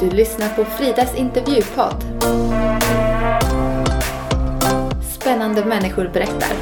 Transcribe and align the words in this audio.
Du 0.00 0.10
lyssnar 0.10 0.48
på 0.48 0.64
Fridas 0.64 1.14
intervjupodd. 1.14 2.04
Spännande 5.02 5.64
människor 5.64 6.10
berättar. 6.12 6.52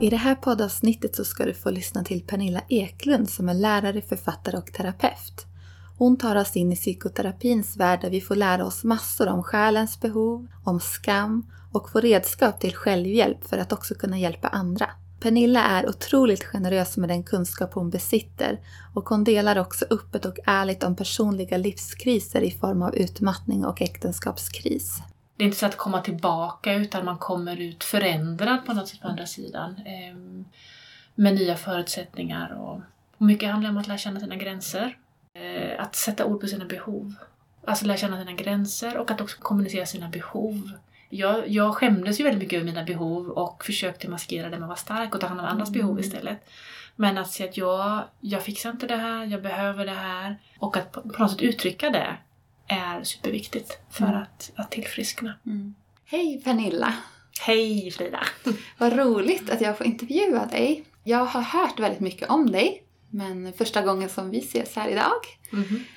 I 0.00 0.10
det 0.10 0.16
här 0.16 0.34
poddavsnittet 0.34 1.16
så 1.16 1.24
ska 1.24 1.44
du 1.44 1.54
få 1.54 1.70
lyssna 1.70 2.04
till 2.04 2.22
Pernilla 2.22 2.60
Eklund 2.68 3.30
som 3.30 3.48
är 3.48 3.54
lärare, 3.54 4.00
författare 4.00 4.56
och 4.56 4.72
terapeut. 4.72 5.46
Hon 5.98 6.18
tar 6.18 6.36
oss 6.36 6.56
in 6.56 6.72
i 6.72 6.76
psykoterapins 6.76 7.76
värld 7.76 8.00
där 8.00 8.10
vi 8.10 8.20
får 8.20 8.36
lära 8.36 8.64
oss 8.64 8.84
massor 8.84 9.28
om 9.28 9.42
själens 9.42 10.00
behov, 10.00 10.46
om 10.64 10.80
skam 10.80 11.46
och 11.72 11.90
få 11.90 12.00
redskap 12.00 12.60
till 12.60 12.74
självhjälp 12.74 13.48
för 13.48 13.58
att 13.58 13.72
också 13.72 13.94
kunna 13.94 14.18
hjälpa 14.18 14.48
andra. 14.48 14.90
Pernilla 15.20 15.62
är 15.62 15.88
otroligt 15.88 16.44
generös 16.44 16.96
med 16.96 17.08
den 17.08 17.22
kunskap 17.22 17.74
hon 17.74 17.90
besitter 17.90 18.60
och 18.94 19.08
hon 19.08 19.24
delar 19.24 19.58
också 19.58 19.84
öppet 19.90 20.24
och 20.24 20.38
ärligt 20.46 20.82
om 20.82 20.96
personliga 20.96 21.56
livskriser 21.56 22.40
i 22.40 22.50
form 22.50 22.82
av 22.82 22.94
utmattning 22.94 23.64
och 23.64 23.82
äktenskapskris. 23.82 25.02
Det 25.36 25.44
är 25.44 25.46
inte 25.46 25.58
så 25.58 25.66
att 25.66 25.76
komma 25.76 26.00
tillbaka 26.00 26.74
utan 26.74 27.04
man 27.04 27.18
kommer 27.18 27.60
ut 27.60 27.84
förändrad 27.84 28.66
på 28.66 28.72
något 28.72 28.88
sätt 28.88 29.00
på 29.00 29.08
andra 29.08 29.26
sidan. 29.26 29.80
Ehm, 29.86 30.44
med 31.14 31.34
nya 31.34 31.56
förutsättningar 31.56 32.60
och, 32.60 32.80
mycket 33.18 33.50
handlar 33.50 33.70
om 33.70 33.76
att 33.76 33.88
lära 33.88 33.98
känna 33.98 34.20
sina 34.20 34.36
gränser. 34.36 34.98
Eh, 35.34 35.82
att 35.82 35.96
sätta 35.96 36.24
ord 36.24 36.40
på 36.40 36.46
sina 36.46 36.64
behov. 36.64 37.14
Alltså 37.64 37.86
lära 37.86 37.96
känna 37.96 38.18
sina 38.18 38.32
gränser 38.32 38.96
och 38.96 39.10
att 39.10 39.20
också 39.20 39.36
kommunicera 39.40 39.86
sina 39.86 40.08
behov. 40.08 40.70
Jag, 41.08 41.48
jag 41.48 41.74
skämdes 41.74 42.20
ju 42.20 42.24
väldigt 42.24 42.42
mycket 42.42 42.56
över 42.56 42.64
mina 42.66 42.84
behov 42.84 43.28
och 43.28 43.64
försökte 43.64 44.08
maskera 44.08 44.44
det 44.50 44.50
med 44.50 44.62
att 44.62 44.68
vara 44.68 44.76
stark 44.76 45.14
och 45.14 45.20
ta 45.20 45.26
hand 45.26 45.40
om 45.40 45.46
andras 45.46 45.68
Mm. 45.68 45.80
behov 45.80 46.00
istället. 46.00 46.48
Men 46.96 47.18
att 47.18 47.30
se 47.30 47.44
att 47.48 47.56
jag, 47.56 48.04
jag 48.20 48.42
fixar 48.42 48.70
inte 48.70 48.86
det 48.86 48.96
här, 48.96 49.24
jag 49.24 49.42
behöver 49.42 49.86
det 49.86 49.92
här. 49.92 50.38
Och 50.58 50.76
att 50.76 50.92
på, 50.92 51.00
på 51.00 51.22
något 51.22 51.30
sätt 51.30 51.40
uttrycka 51.42 51.90
det 51.90 52.16
är 52.68 53.02
superviktigt 53.04 53.78
för 53.90 54.04
Mm. 54.06 54.22
att, 54.22 54.52
att 54.56 54.70
tillfriskna. 54.70 55.34
Hej 56.04 56.40
Pernilla! 56.44 56.94
Hej 57.40 57.90
Frida! 57.90 58.20
Vad 58.78 58.96
roligt 58.96 59.50
att 59.50 59.60
jag 59.60 59.78
får 59.78 59.86
intervjua 59.86 60.46
dig. 60.46 60.84
Jag 61.04 61.24
har 61.24 61.42
hört 61.42 61.78
väldigt 61.80 62.00
mycket 62.00 62.30
om 62.30 62.50
dig, 62.52 62.82
men 63.10 63.52
första 63.52 63.82
gången 63.82 64.08
som 64.08 64.30
vi 64.30 64.38
ses 64.38 64.76
här 64.76 64.88
idag. 64.88 65.20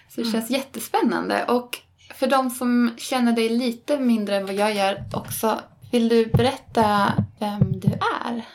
Så 0.09 0.21
det 0.21 0.31
känns 0.31 0.49
jättespännande. 0.49 1.45
Och 1.45 1.77
för 2.19 2.27
de 2.27 2.49
som 2.49 2.95
känner 2.97 3.31
dig 3.31 3.49
lite 3.49 3.99
mindre 3.99 4.35
än 4.35 4.45
vad 4.45 4.55
jag 4.55 4.75
gör 4.75 5.03
också, 5.13 5.61
vill 5.91 6.09
du 6.09 6.25
berätta 6.25 7.13
vem 7.39 7.79
du 7.79 7.87
är? 7.87 8.45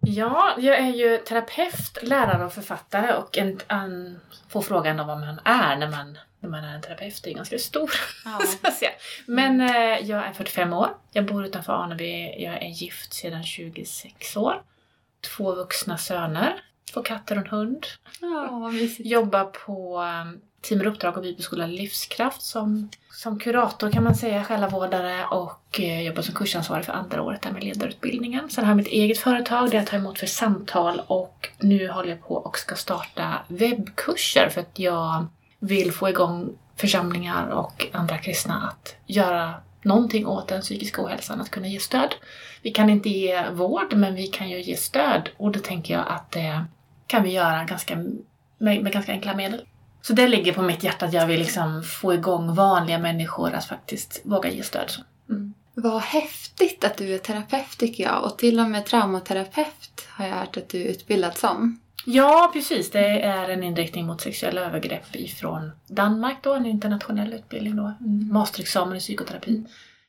Ja, 0.00 0.54
jag 0.58 0.78
är 0.78 0.90
ju 0.90 1.18
terapeut, 1.18 1.98
lärare 2.02 2.44
och 2.44 2.52
författare 2.52 3.14
och 3.14 3.38
en, 3.38 3.60
en, 3.68 4.20
får 4.48 4.62
frågan 4.62 5.00
om 5.00 5.06
vad 5.06 5.20
man 5.20 5.40
är 5.44 5.76
när 5.76 5.90
man, 5.90 6.18
när 6.40 6.48
man 6.48 6.64
är 6.64 6.74
en 6.74 6.82
terapeut. 6.82 7.20
Det 7.22 7.30
är 7.30 7.34
ganska 7.34 7.58
stor. 7.58 7.90
Ja. 8.24 8.40
Men 9.26 9.60
eh, 9.60 10.08
jag 10.08 10.26
är 10.26 10.32
45 10.32 10.72
år. 10.72 10.88
Jag 11.12 11.26
bor 11.26 11.46
utanför 11.46 11.72
Aneby. 11.72 12.34
Jag 12.38 12.62
är 12.62 12.68
gift 12.68 13.14
sedan 13.14 13.44
26 13.44 14.36
år. 14.36 14.62
Två 15.36 15.54
vuxna 15.54 15.98
söner. 15.98 16.64
Två 16.92 17.02
katter 17.02 17.36
och 17.36 17.42
en 17.42 17.50
hund. 17.50 17.86
Ja. 18.20 18.72
Jobbar 18.98 19.44
på 19.44 20.00
um, 20.00 20.40
Team 20.62 20.86
Uppdrag 20.86 21.16
och 21.16 21.22
Bibelskola 21.22 21.66
Livskraft 21.66 22.42
som, 22.42 22.88
som 23.10 23.38
kurator 23.38 23.90
kan 23.90 24.04
man 24.04 24.14
säga, 24.14 24.44
själavårdare 24.44 25.24
och 25.24 25.80
eh, 25.80 26.02
jobbar 26.02 26.22
som 26.22 26.34
kursansvarig 26.34 26.84
för 26.84 26.92
andra 26.92 27.22
året 27.22 27.42
där 27.42 27.50
med 27.50 27.64
ledarutbildningen. 27.64 28.50
Sen 28.50 28.64
har 28.64 28.70
jag 28.70 28.76
mitt 28.76 28.86
eget 28.86 29.18
företag 29.18 29.70
där 29.70 29.78
jag 29.78 29.86
tar 29.86 29.98
emot 29.98 30.18
för 30.18 30.26
samtal 30.26 31.02
och 31.06 31.48
nu 31.58 31.88
håller 31.88 32.08
jag 32.08 32.22
på 32.22 32.34
och 32.34 32.58
ska 32.58 32.74
starta 32.74 33.34
webbkurser 33.48 34.48
för 34.48 34.60
att 34.60 34.78
jag 34.78 35.26
vill 35.58 35.92
få 35.92 36.08
igång 36.08 36.58
församlingar 36.76 37.46
och 37.46 37.86
andra 37.92 38.18
kristna 38.18 38.68
att 38.68 38.96
göra 39.06 39.54
någonting 39.82 40.26
åt 40.26 40.48
den 40.48 40.60
psykiska 40.60 41.04
ohälsan, 41.04 41.40
att 41.40 41.50
kunna 41.50 41.68
ge 41.68 41.80
stöd. 41.80 42.14
Vi 42.62 42.70
kan 42.70 42.90
inte 42.90 43.08
ge 43.08 43.50
vård, 43.50 43.94
men 43.94 44.14
vi 44.14 44.26
kan 44.26 44.50
ju 44.50 44.62
ge 44.62 44.76
stöd 44.76 45.28
och 45.36 45.52
då 45.52 45.60
tänker 45.60 45.94
jag 45.94 46.04
att 46.08 46.30
det 46.30 46.64
kan 47.06 47.22
vi 47.22 47.30
göra 47.30 47.64
ganska, 47.64 47.96
med, 48.58 48.82
med 48.82 48.92
ganska 48.92 49.12
enkla 49.12 49.34
medel. 49.34 49.62
Så 50.02 50.12
det 50.12 50.28
ligger 50.28 50.52
på 50.52 50.62
mitt 50.62 50.82
hjärta 50.82 51.06
att 51.06 51.12
jag 51.12 51.26
vill 51.26 51.38
liksom 51.40 51.82
få 51.82 52.14
igång 52.14 52.54
vanliga 52.54 52.98
människor 52.98 53.52
att 53.52 53.64
faktiskt 53.64 54.20
våga 54.24 54.50
ge 54.50 54.62
stöd. 54.62 54.90
Så. 54.90 55.02
Vad 55.74 56.02
häftigt 56.02 56.84
att 56.84 56.96
du 56.96 57.14
är 57.14 57.18
terapeut 57.18 57.78
tycker 57.78 58.04
jag. 58.04 58.24
Och 58.24 58.38
till 58.38 58.60
och 58.60 58.70
med 58.70 58.86
traumaterapeut 58.86 60.06
har 60.08 60.26
jag 60.26 60.34
hört 60.34 60.56
att 60.56 60.68
du 60.68 60.82
är 60.82 60.86
utbildad 60.86 61.36
som. 61.36 61.80
Ja, 62.06 62.50
precis. 62.52 62.90
Det 62.90 63.22
är 63.22 63.48
en 63.48 63.62
inriktning 63.62 64.06
mot 64.06 64.20
sexuella 64.20 64.60
övergrepp 64.60 65.16
ifrån 65.16 65.70
Danmark 65.86 66.36
då, 66.42 66.54
en 66.54 66.66
internationell 66.66 67.32
utbildning 67.32 67.76
då. 67.76 67.94
En 68.00 68.32
masterexamen 68.32 68.96
i 68.96 69.00
psykoterapi. 69.00 69.64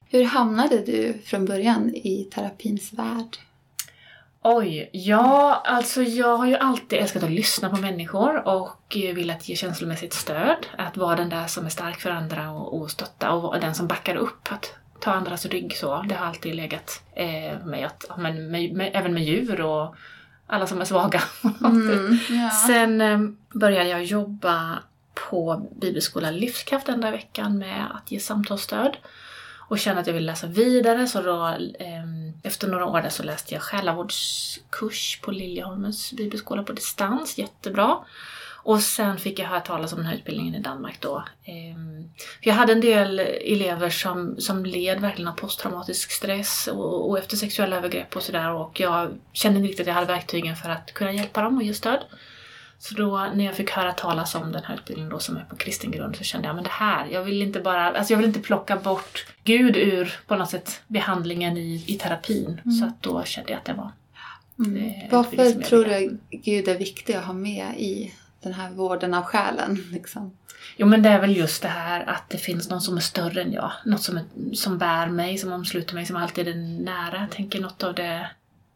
Hur 0.10 0.24
hamnade 0.24 0.78
du 0.86 1.14
från 1.26 1.46
början 1.46 1.96
i 1.96 2.30
terapins 2.34 2.94
värld? 2.94 3.38
Oj, 4.46 4.90
ja, 4.94 5.62
alltså 5.66 6.02
jag 6.02 6.38
har 6.38 6.46
ju 6.46 6.56
alltid 6.56 7.00
älskat 7.00 7.24
att 7.24 7.32
lyssna 7.32 7.70
på 7.70 7.76
människor 7.76 8.48
och 8.48 8.98
eh, 8.98 9.16
velat 9.16 9.50
ge 9.50 9.56
känslomässigt 9.56 10.14
stöd. 10.14 10.66
Att 10.78 10.98
vara 10.98 11.16
den 11.16 11.30
där 11.30 11.48
som 11.48 11.66
är 11.66 11.70
stark 11.70 12.00
för 12.00 12.10
andra 12.10 12.52
och, 12.52 12.82
och 12.82 12.92
stötta 12.92 13.32
och 13.32 13.60
den 13.60 13.76
som 13.76 13.88
backar 13.88 14.16
upp. 14.16 14.52
Att 14.52 14.76
ta 15.00 15.12
andras 15.12 15.46
rygg 15.46 15.78
så. 15.78 16.06
Det 16.10 16.16
har 16.16 16.26
alltid 16.26 16.56
legat 16.56 17.04
eh, 17.14 17.66
med, 17.66 17.86
att, 17.86 18.18
men 18.18 18.52
med, 18.52 18.74
med, 18.74 18.92
även 18.94 19.14
med 19.14 19.24
djur 19.24 19.62
och 19.62 19.96
alla 20.48 20.68
som 20.68 20.82
är 20.82 20.86
svaga. 20.86 21.24
Mm, 21.64 22.20
ja. 22.30 22.50
Sen 22.50 23.02
eh, 23.02 23.20
började 23.54 23.90
jag 23.90 24.04
jobba 24.04 24.80
på 25.14 25.68
Bibelskolan 25.82 26.38
Livskraft 26.38 26.90
enda 26.90 27.12
veckan 27.12 27.58
med 27.58 27.88
att 27.96 28.12
ge 28.12 28.20
samtalsstöd 28.20 28.98
och 29.74 29.80
kände 29.80 30.02
att 30.02 30.08
jag 30.08 30.14
ville 30.14 30.26
läsa 30.26 30.48
vidare 30.48 31.08
så 31.08 31.22
då 31.22 31.46
eh, 31.80 32.04
efter 32.44 32.68
några 32.68 32.86
år 32.86 33.02
där 33.02 33.10
så 33.10 33.24
läste 33.24 33.54
jag 33.54 33.64
själavårdskurs 33.64 35.20
på 35.22 35.32
Liljeholmens 35.32 36.14
bibelskola 36.14 36.64
på 36.64 36.74
distans, 36.74 37.38
jättebra. 37.38 37.98
Och 38.66 38.80
sen 38.80 39.18
fick 39.18 39.40
jag 39.40 39.46
höra 39.46 39.60
talas 39.60 39.94
om 39.94 39.98
den 39.98 40.08
här 40.08 40.16
utbildningen 40.16 40.56
i 40.56 40.60
Danmark 40.60 41.02
då. 41.02 41.24
Ehm, 41.46 42.10
för 42.44 42.50
jag 42.50 42.54
hade 42.54 42.74
en 42.74 42.82
del 42.82 43.20
elever 43.20 43.90
som, 43.90 44.36
som 44.40 44.66
led 44.66 45.02
verkligen 45.02 45.28
av 45.32 45.36
posttraumatisk 45.36 46.12
stress 46.12 46.68
och, 46.68 47.10
och 47.10 47.18
efter 47.20 47.38
sexuella 47.38 47.78
övergrepp 47.78 48.16
och 48.16 48.24
sådär 48.24 48.54
och 48.54 48.80
jag 48.80 49.12
kände 49.34 49.60
inte 49.60 49.70
riktigt 49.70 49.84
att 49.84 49.88
jag 49.88 49.94
hade 49.94 50.08
verktygen 50.08 50.56
för 50.56 50.70
att 50.70 50.94
kunna 50.94 51.12
hjälpa 51.12 51.42
dem 51.42 51.58
och 51.58 51.64
ge 51.64 51.74
stöd. 51.74 52.00
Så 52.84 52.96
då 52.96 53.30
när 53.36 53.46
jag 53.46 53.56
fick 53.56 53.72
höra 53.72 53.92
talas 53.92 54.36
om 54.36 54.52
den 54.52 54.64
här 54.64 54.76
utbildningen 54.76 55.12
då 55.12 55.20
som 55.20 55.38
är 55.38 55.44
på 55.44 55.56
kristen 55.56 55.92
grund 55.92 56.16
så 56.16 56.24
kände 56.24 56.48
jag 56.48 56.56
men 56.56 56.64
det 56.64 56.70
här, 56.70 57.08
jag 57.12 57.24
vill 57.24 57.42
inte 57.42 57.60
bara, 57.60 57.92
alltså 57.92 58.14
jag 58.14 58.18
vill 58.18 58.28
inte 58.28 58.40
plocka 58.40 58.76
bort 58.76 59.26
Gud 59.44 59.78
ur 59.78 60.20
på 60.28 60.36
något 60.36 60.50
sätt 60.50 60.82
behandlingen 60.88 61.58
i, 61.58 61.84
i 61.88 61.98
terapin. 61.98 62.62
Så 62.80 62.86
att 62.86 63.02
då 63.02 63.24
kände 63.24 63.52
jag 63.52 63.58
att 63.58 63.66
det 63.66 63.74
var 63.74 63.92
Mm. 64.60 64.74
det 64.74 65.08
Varför 65.12 65.62
tror 65.62 65.86
du 65.86 66.20
Gud 66.30 66.68
är 66.68 66.78
viktig 66.78 67.14
att 67.14 67.26
ha 67.26 67.34
med 67.34 67.74
i 67.78 68.14
den 68.42 68.54
här 68.54 68.72
vården 68.72 69.14
av 69.14 69.24
själen? 69.24 69.84
Liksom? 69.92 70.38
Jo 70.78 70.88
men 70.88 71.04
det 71.04 71.10
är 71.10 71.22
väl 71.22 71.38
just 71.38 71.62
det 71.62 71.68
här 71.68 72.10
att 72.10 72.30
det 72.30 72.38
finns 72.38 72.70
någon 72.70 72.82
som 72.82 72.98
är 72.98 73.02
större 73.02 73.42
än 73.42 73.54
jag. 73.54 73.72
Något 73.86 74.02
som, 74.02 74.18
är, 74.18 74.54
som 74.54 74.78
bär 74.78 75.08
mig, 75.08 75.38
som 75.38 75.52
omsluter 75.52 75.96
mig, 75.96 76.06
som 76.06 76.16
alltid 76.16 76.48
är 76.48 76.56
nära. 76.84 77.20
Jag 77.20 77.32
tänker 77.32 77.62
något 77.62 77.84
av 77.84 77.96
det 77.96 78.30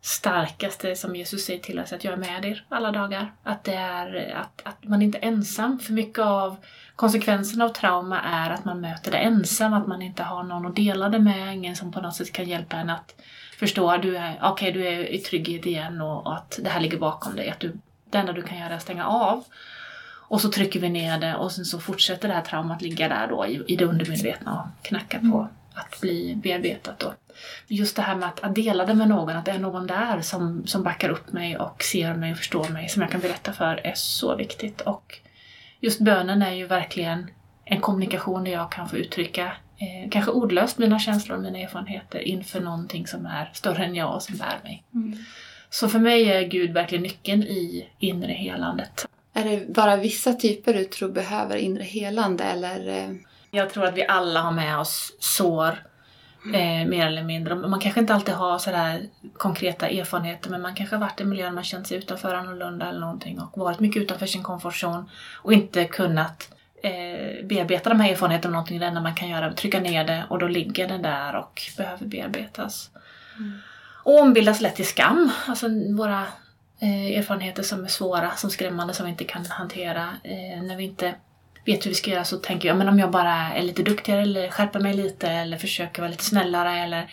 starkaste 0.07 0.95
som 0.95 1.15
Jesus 1.15 1.45
säger 1.45 1.59
till 1.59 1.79
oss, 1.79 1.93
att 1.93 2.03
jag 2.03 2.13
är 2.13 2.17
med 2.17 2.45
er 2.45 2.65
alla 2.69 2.91
dagar. 2.91 3.31
Att 3.43 3.63
det 3.63 3.73
är 3.73 4.35
att, 4.35 4.61
att 4.63 4.83
man 4.83 5.01
inte 5.01 5.17
är 5.17 5.27
ensam. 5.27 5.79
För 5.79 5.93
mycket 5.93 6.19
av 6.19 6.57
konsekvensen 6.95 7.61
av 7.61 7.69
trauma 7.69 8.21
är 8.21 8.49
att 8.49 8.65
man 8.65 8.81
möter 8.81 9.11
det 9.11 9.17
ensam, 9.17 9.73
att 9.73 9.87
man 9.87 10.01
inte 10.01 10.23
har 10.23 10.43
någon 10.43 10.65
att 10.65 10.75
dela 10.75 11.09
det 11.09 11.19
med, 11.19 11.55
ingen 11.55 11.75
som 11.75 11.91
på 11.91 12.01
något 12.01 12.15
sätt 12.15 12.31
kan 12.31 12.45
hjälpa 12.45 12.77
en 12.77 12.89
att 12.89 13.15
förstå 13.59 13.91
att 13.91 14.01
du 14.01 14.17
är, 14.17 14.51
okay, 14.51 14.71
du 14.71 14.87
är 14.87 15.13
i 15.13 15.17
trygghet 15.17 15.65
igen 15.65 16.01
och, 16.01 16.27
och 16.27 16.35
att 16.35 16.59
det 16.61 16.69
här 16.69 16.79
ligger 16.79 16.97
bakom 16.97 17.35
dig. 17.35 17.49
Att 17.49 17.59
du, 17.59 17.77
det 18.09 18.17
enda 18.17 18.33
du 18.33 18.41
kan 18.41 18.57
göra 18.57 18.69
är 18.69 18.75
att 18.75 18.81
stänga 18.81 19.07
av. 19.07 19.43
Och 20.29 20.41
så 20.41 20.49
trycker 20.49 20.79
vi 20.79 20.89
ner 20.89 21.19
det 21.19 21.35
och 21.35 21.51
sen 21.51 21.65
så 21.65 21.79
fortsätter 21.79 22.27
det 22.27 22.33
här 22.33 22.41
traumat 22.41 22.81
ligga 22.81 23.09
där 23.09 23.27
då 23.27 23.45
i, 23.45 23.63
i 23.67 23.75
det 23.75 23.85
undermedvetna 23.85 24.61
och 24.61 24.85
knacka 24.85 25.19
på 25.19 25.49
att 25.77 26.01
bli 26.01 26.35
bearbetat 26.35 26.99
då. 26.99 27.13
Just 27.67 27.95
det 27.95 28.01
här 28.01 28.15
med 28.15 28.29
att, 28.29 28.39
att 28.39 28.55
dela 28.55 28.85
det 28.85 28.93
med 28.93 29.07
någon, 29.07 29.35
att 29.35 29.45
det 29.45 29.51
är 29.51 29.59
någon 29.59 29.87
där 29.87 30.21
som, 30.21 30.67
som 30.67 30.83
backar 30.83 31.09
upp 31.09 31.31
mig 31.31 31.57
och 31.57 31.83
ser 31.83 32.13
mig 32.13 32.31
och 32.31 32.37
förstår 32.37 32.69
mig, 32.69 32.89
som 32.89 33.01
jag 33.01 33.11
kan 33.11 33.21
berätta 33.21 33.53
för, 33.53 33.81
är 33.83 33.93
så 33.95 34.35
viktigt. 34.35 34.81
Och 34.81 35.19
just 35.79 35.99
bönen 35.99 36.41
är 36.41 36.51
ju 36.51 36.67
verkligen 36.67 37.27
en 37.65 37.81
kommunikation 37.81 38.43
där 38.43 38.51
jag 38.51 38.71
kan 38.71 38.89
få 38.89 38.97
uttrycka, 38.97 39.45
eh, 39.77 40.09
kanske 40.11 40.31
ordlöst, 40.31 40.77
mina 40.77 40.99
känslor 40.99 41.37
och 41.37 41.43
mina 41.43 41.59
erfarenheter 41.59 42.19
inför 42.19 42.59
någonting 42.59 43.07
som 43.07 43.25
är 43.25 43.51
större 43.53 43.85
än 43.85 43.95
jag 43.95 44.15
och 44.15 44.23
som 44.23 44.37
bär 44.37 44.59
mig. 44.63 44.83
Så 45.69 45.89
för 45.89 45.99
mig 45.99 46.31
är 46.31 46.41
Gud 46.41 46.73
verkligen 46.73 47.03
nyckeln 47.03 47.43
i 47.43 47.89
inre 47.99 48.31
helandet. 48.31 49.07
Är 49.33 49.43
det 49.43 49.73
bara 49.73 49.95
vissa 49.95 50.33
typer 50.33 50.73
du 50.73 50.85
tror 50.85 51.09
behöver 51.09 51.55
inre 51.55 51.83
helande 51.83 52.43
eller? 52.43 53.09
Jag 53.57 53.69
tror 53.69 53.85
att 53.85 53.97
vi 53.97 54.07
alla 54.07 54.41
har 54.41 54.51
med 54.51 54.79
oss 54.79 55.13
sår 55.19 55.77
Eh, 56.53 56.87
mer 56.87 57.07
eller 57.07 57.23
mindre. 57.23 57.55
Man 57.55 57.79
kanske 57.79 57.99
inte 57.99 58.13
alltid 58.13 58.33
har 58.33 58.57
sådär 58.57 59.01
konkreta 59.37 59.87
erfarenheter 59.87 60.49
men 60.49 60.61
man 60.61 60.75
kanske 60.75 60.95
har 60.95 61.01
varit 61.01 61.21
i 61.21 61.25
miljön 61.25 61.55
man 61.55 61.63
känt 61.63 61.87
sig 61.87 61.97
utanför 61.97 62.35
annorlunda 62.35 62.89
eller 62.89 62.99
någonting 62.99 63.39
och 63.39 63.57
varit 63.57 63.79
mycket 63.79 64.01
utanför 64.01 64.25
sin 64.25 64.43
komfortzon 64.43 65.09
och 65.35 65.53
inte 65.53 65.85
kunnat 65.85 66.53
eh, 66.83 67.45
bearbeta 67.45 67.89
de 67.89 67.99
här 67.99 68.11
erfarenheterna 68.11 68.51
någonting. 68.51 68.79
Det 68.79 68.85
enda 68.85 69.01
man 69.01 69.15
kan 69.15 69.29
göra 69.29 69.45
är 69.45 69.49
att 69.49 69.57
trycka 69.57 69.79
ner 69.79 70.03
det 70.03 70.23
och 70.29 70.39
då 70.39 70.47
ligger 70.47 70.87
det 70.87 70.97
där 70.97 71.35
och 71.35 71.61
behöver 71.77 72.05
bearbetas. 72.05 72.89
Mm. 73.37 73.59
Och 74.03 74.21
ombildas 74.21 74.61
lätt 74.61 74.75
till 74.75 74.87
skam. 74.87 75.31
Alltså 75.47 75.67
våra 75.97 76.21
eh, 76.79 77.17
erfarenheter 77.17 77.63
som 77.63 77.83
är 77.83 77.87
svåra, 77.87 78.31
som 78.31 78.49
skrämmande, 78.49 78.93
som 78.93 79.05
vi 79.05 79.11
inte 79.11 79.23
kan 79.23 79.45
hantera. 79.45 80.09
Eh, 80.23 80.63
när 80.63 80.75
vi 80.75 80.83
inte 80.83 81.15
vet 81.67 81.85
hur 81.85 81.89
vi 81.89 81.95
ska 81.95 82.11
göra 82.11 82.23
så 82.23 82.37
tänker 82.37 82.67
jag, 82.67 82.77
men 82.77 82.89
om 82.89 82.99
jag 82.99 83.11
bara 83.11 83.33
är 83.33 83.63
lite 83.63 83.83
duktigare 83.83 84.21
eller 84.21 84.49
skärper 84.49 84.79
mig 84.79 84.93
lite 84.93 85.29
eller 85.29 85.57
försöker 85.57 86.01
vara 86.01 86.11
lite 86.11 86.23
snällare 86.23 86.79
eller 86.79 87.11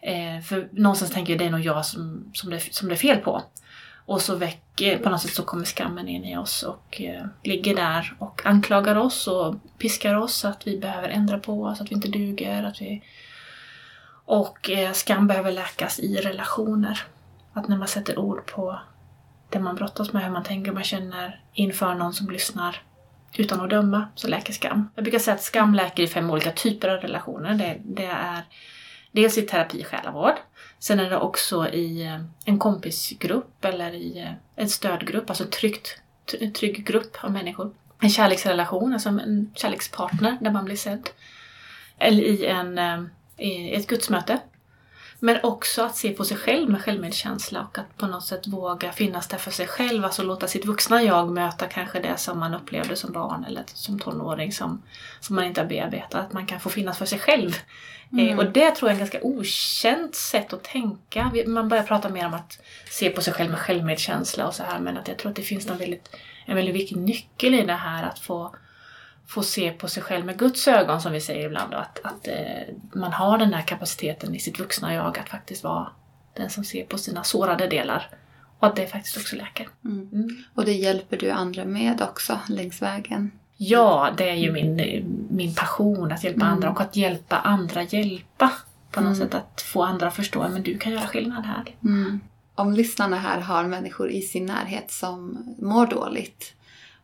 eh, 0.00 0.42
för 0.44 0.68
någonstans 0.72 1.12
tänker 1.12 1.32
jag 1.32 1.40
det 1.40 1.44
är 1.44 1.50
nog 1.50 1.60
jag 1.60 1.86
som, 1.86 2.30
som, 2.34 2.50
det, 2.50 2.74
som 2.74 2.88
det 2.88 2.94
är 2.94 2.96
fel 2.96 3.18
på. 3.18 3.42
Och 4.06 4.22
så 4.22 4.36
väcker, 4.36 4.98
på 4.98 5.10
något 5.10 5.22
sätt 5.22 5.34
så 5.34 5.42
kommer 5.42 5.64
skammen 5.64 6.08
in 6.08 6.24
i 6.24 6.36
oss 6.36 6.62
och 6.62 7.00
eh, 7.00 7.26
ligger 7.44 7.76
där 7.76 8.14
och 8.18 8.46
anklagar 8.46 8.96
oss 8.96 9.28
och 9.28 9.54
piskar 9.78 10.14
oss 10.14 10.44
att 10.44 10.66
vi 10.66 10.78
behöver 10.78 11.08
ändra 11.08 11.38
på 11.38 11.64
oss, 11.64 11.80
att 11.80 11.90
vi 11.90 11.94
inte 11.94 12.08
duger. 12.08 12.62
Att 12.62 12.80
vi... 12.80 13.02
Och 14.24 14.70
eh, 14.70 14.92
skam 14.92 15.26
behöver 15.26 15.52
läkas 15.52 15.98
i 15.98 16.16
relationer. 16.16 17.02
Att 17.52 17.68
när 17.68 17.76
man 17.76 17.88
sätter 17.88 18.18
ord 18.18 18.46
på 18.46 18.80
det 19.50 19.58
man 19.58 19.76
brottas 19.76 20.12
med, 20.12 20.24
hur 20.24 20.30
man 20.30 20.44
tänker 20.44 20.70
och 20.70 20.74
man 20.74 20.84
känner 20.84 21.44
inför 21.52 21.94
någon 21.94 22.14
som 22.14 22.30
lyssnar 22.30 22.82
utan 23.36 23.60
att 23.60 23.70
döma, 23.70 24.08
så 24.14 24.28
läker 24.28 24.52
skam. 24.52 24.90
Jag 24.94 25.04
brukar 25.04 25.18
säga 25.18 25.34
att 25.34 25.42
skam 25.42 25.74
läker 25.74 26.02
i 26.02 26.06
fem 26.06 26.30
olika 26.30 26.52
typer 26.52 26.88
av 26.88 27.00
relationer. 27.00 27.54
Det, 27.54 27.76
det 27.84 28.06
är 28.06 28.42
dels 29.12 29.38
i 29.38 29.42
terapi 29.42 29.84
själavård, 29.84 30.34
sen 30.78 31.00
är 31.00 31.10
det 31.10 31.16
också 31.16 31.68
i 31.68 32.06
eh, 32.06 32.20
en 32.44 32.58
kompisgrupp 32.58 33.64
eller 33.64 33.92
i 33.92 34.18
eh, 34.18 34.32
en 34.56 34.68
stödgrupp, 34.68 35.30
alltså 35.30 35.44
tryggt, 35.44 36.00
en 36.40 36.52
trygg 36.52 36.86
grupp 36.86 37.16
av 37.20 37.32
människor. 37.32 37.74
En 38.00 38.10
kärleksrelation, 38.10 38.92
alltså 38.92 39.08
en 39.08 39.52
kärlekspartner 39.54 40.38
där 40.40 40.50
man 40.50 40.64
blir 40.64 40.76
sedd. 40.76 41.08
Eller 41.98 42.22
i, 42.22 42.46
en, 42.46 42.78
eh, 42.78 43.02
i 43.36 43.74
ett 43.74 43.86
gudsmöte 43.86 44.38
men 45.20 45.38
också 45.42 45.82
att 45.82 45.96
se 45.96 46.10
på 46.10 46.24
sig 46.24 46.36
själv 46.36 46.70
med 46.70 46.82
självmedkänsla 46.82 47.60
och 47.60 47.78
att 47.78 47.96
på 47.96 48.06
något 48.06 48.24
sätt 48.24 48.46
våga 48.46 48.92
finnas 48.92 49.28
där 49.28 49.38
för 49.38 49.50
sig 49.50 49.66
själv. 49.66 50.04
Alltså 50.04 50.22
låta 50.22 50.48
sitt 50.48 50.64
vuxna 50.64 51.02
jag 51.02 51.30
möta 51.30 51.66
kanske 51.66 52.00
det 52.00 52.16
som 52.16 52.38
man 52.38 52.54
upplevde 52.54 52.96
som 52.96 53.12
barn 53.12 53.44
eller 53.44 53.64
som 53.66 53.98
tonåring 53.98 54.52
som, 54.52 54.82
som 55.20 55.36
man 55.36 55.44
inte 55.44 55.60
har 55.60 55.68
bearbetat. 55.68 56.14
Att 56.26 56.32
man 56.32 56.46
kan 56.46 56.60
få 56.60 56.68
finnas 56.68 56.98
för 56.98 57.06
sig 57.06 57.18
själv. 57.18 57.56
Eh, 58.12 58.18
mm. 58.18 58.38
och 58.38 58.52
det 58.52 58.70
tror 58.70 58.90
jag 58.90 59.00
är 59.00 59.04
ett 59.04 59.12
ganska 59.12 59.28
okänt 59.28 60.14
sätt 60.14 60.52
att 60.52 60.64
tänka. 60.64 61.32
Man 61.46 61.68
börjar 61.68 61.84
prata 61.84 62.08
mer 62.08 62.26
om 62.26 62.34
att 62.34 62.58
se 62.90 63.10
på 63.10 63.22
sig 63.22 63.32
själv 63.32 63.50
med 63.50 63.58
självmedkänsla 63.58 64.46
och 64.46 64.54
så 64.54 64.62
här 64.62 64.80
men 64.80 64.96
att 64.96 65.08
jag 65.08 65.16
tror 65.16 65.30
att 65.30 65.36
det 65.36 65.42
finns 65.42 65.66
någon 65.66 65.78
väldigt, 65.78 66.16
en 66.46 66.56
väldigt 66.56 66.74
viktig 66.74 66.96
nyckel 66.96 67.54
i 67.54 67.62
det 67.62 67.72
här 67.72 68.04
att 68.04 68.18
få 68.18 68.54
få 69.30 69.42
se 69.42 69.70
på 69.70 69.88
sig 69.88 70.02
själv 70.02 70.26
med 70.26 70.38
Guds 70.38 70.68
ögon 70.68 71.00
som 71.00 71.12
vi 71.12 71.20
säger 71.20 71.46
ibland. 71.46 71.74
Att, 71.74 72.00
att 72.04 72.28
eh, 72.28 72.74
man 72.92 73.12
har 73.12 73.38
den 73.38 73.54
här 73.54 73.62
kapaciteten 73.62 74.34
i 74.34 74.38
sitt 74.38 74.60
vuxna 74.60 74.94
jag 74.94 75.18
att 75.18 75.28
faktiskt 75.28 75.64
vara 75.64 75.88
den 76.36 76.50
som 76.50 76.64
ser 76.64 76.84
på 76.84 76.98
sina 76.98 77.24
sårade 77.24 77.66
delar. 77.66 78.10
Och 78.58 78.66
att 78.66 78.76
det 78.76 78.86
faktiskt 78.86 79.16
också 79.16 79.36
läker. 79.36 79.68
Mm. 79.84 80.08
Mm. 80.12 80.28
Och 80.54 80.64
det 80.64 80.72
hjälper 80.72 81.16
du 81.16 81.30
andra 81.30 81.64
med 81.64 82.02
också 82.02 82.38
längs 82.48 82.82
vägen? 82.82 83.30
Ja, 83.56 84.10
det 84.16 84.30
är 84.30 84.34
ju 84.34 84.52
min, 84.52 84.76
min 85.30 85.54
passion 85.54 86.12
att 86.12 86.24
hjälpa 86.24 86.44
mm. 86.44 86.52
andra 86.52 86.70
och 86.70 86.80
att 86.80 86.96
hjälpa 86.96 87.36
andra 87.36 87.82
hjälpa. 87.82 88.52
På 88.90 89.00
något 89.00 89.16
mm. 89.16 89.28
sätt 89.28 89.34
att 89.34 89.62
få 89.62 89.82
andra 89.82 90.06
att 90.08 90.14
förstå 90.14 90.42
att 90.42 90.64
du 90.64 90.78
kan 90.78 90.92
göra 90.92 91.06
skillnad 91.06 91.44
här. 91.44 91.74
Mm. 91.84 92.20
Om 92.54 92.72
lyssnarna 92.72 93.16
här 93.16 93.40
har 93.40 93.64
människor 93.64 94.10
i 94.10 94.22
sin 94.22 94.46
närhet 94.46 94.90
som 94.90 95.38
mår 95.58 95.86
dåligt 95.86 96.54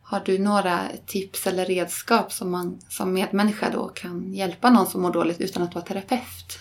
har 0.09 0.21
du 0.25 0.39
några 0.39 0.79
tips 1.05 1.47
eller 1.47 1.65
redskap 1.65 2.31
som 2.31 2.51
man 2.51 2.79
som 2.89 3.13
medmänniska 3.13 3.69
då 3.69 3.87
kan 3.87 4.33
hjälpa 4.33 4.69
någon 4.69 4.87
som 4.87 5.01
mår 5.01 5.11
dåligt 5.11 5.41
utan 5.41 5.63
att 5.63 5.75
vara 5.75 5.85
terapeut? 5.85 6.59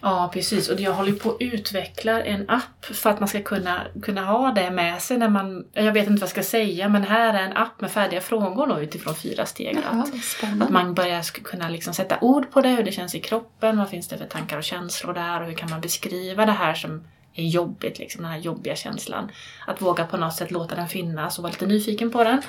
Ja, 0.00 0.30
precis. 0.32 0.68
Och 0.68 0.80
jag 0.80 0.92
håller 0.92 1.12
på 1.12 1.30
att 1.30 1.36
utveckla 1.40 2.22
en 2.22 2.50
app 2.50 2.84
för 2.84 3.10
att 3.10 3.20
man 3.20 3.28
ska 3.28 3.42
kunna, 3.42 3.82
kunna 4.02 4.24
ha 4.24 4.52
det 4.52 4.70
med 4.70 5.02
sig 5.02 5.18
när 5.18 5.28
man... 5.28 5.66
Jag 5.72 5.92
vet 5.92 6.06
inte 6.06 6.20
vad 6.20 6.22
jag 6.22 6.28
ska 6.28 6.42
säga, 6.42 6.88
men 6.88 7.02
här 7.02 7.34
är 7.34 7.42
en 7.42 7.56
app 7.56 7.80
med 7.80 7.90
färdiga 7.90 8.20
frågor 8.20 8.66
då 8.66 8.80
utifrån 8.80 9.14
fyra 9.14 9.46
steg. 9.46 9.78
Jaha, 9.90 10.02
att, 10.42 10.62
att 10.62 10.70
man 10.70 10.94
börjar 10.94 11.22
kunna 11.42 11.68
liksom 11.68 11.94
sätta 11.94 12.18
ord 12.20 12.50
på 12.50 12.60
det, 12.60 12.68
hur 12.68 12.82
det 12.82 12.92
känns 12.92 13.14
i 13.14 13.20
kroppen, 13.20 13.78
vad 13.78 13.90
finns 13.90 14.08
det 14.08 14.18
för 14.18 14.26
tankar 14.26 14.58
och 14.58 14.64
känslor 14.64 15.14
där 15.14 15.40
och 15.40 15.46
hur 15.46 15.54
kan 15.54 15.70
man 15.70 15.80
beskriva 15.80 16.46
det 16.46 16.52
här 16.52 16.74
som 16.74 17.04
är 17.34 17.44
jobbigt, 17.44 17.98
liksom, 17.98 18.22
den 18.22 18.30
här 18.30 18.38
jobbiga 18.38 18.76
känslan. 18.76 19.30
Att 19.66 19.82
våga 19.82 20.06
på 20.06 20.16
något 20.16 20.34
sätt 20.34 20.50
låta 20.50 20.74
den 20.74 20.88
finnas 20.88 21.38
och 21.38 21.42
vara 21.42 21.52
lite 21.52 21.66
nyfiken 21.66 22.10
på 22.10 22.24
den. 22.24 22.42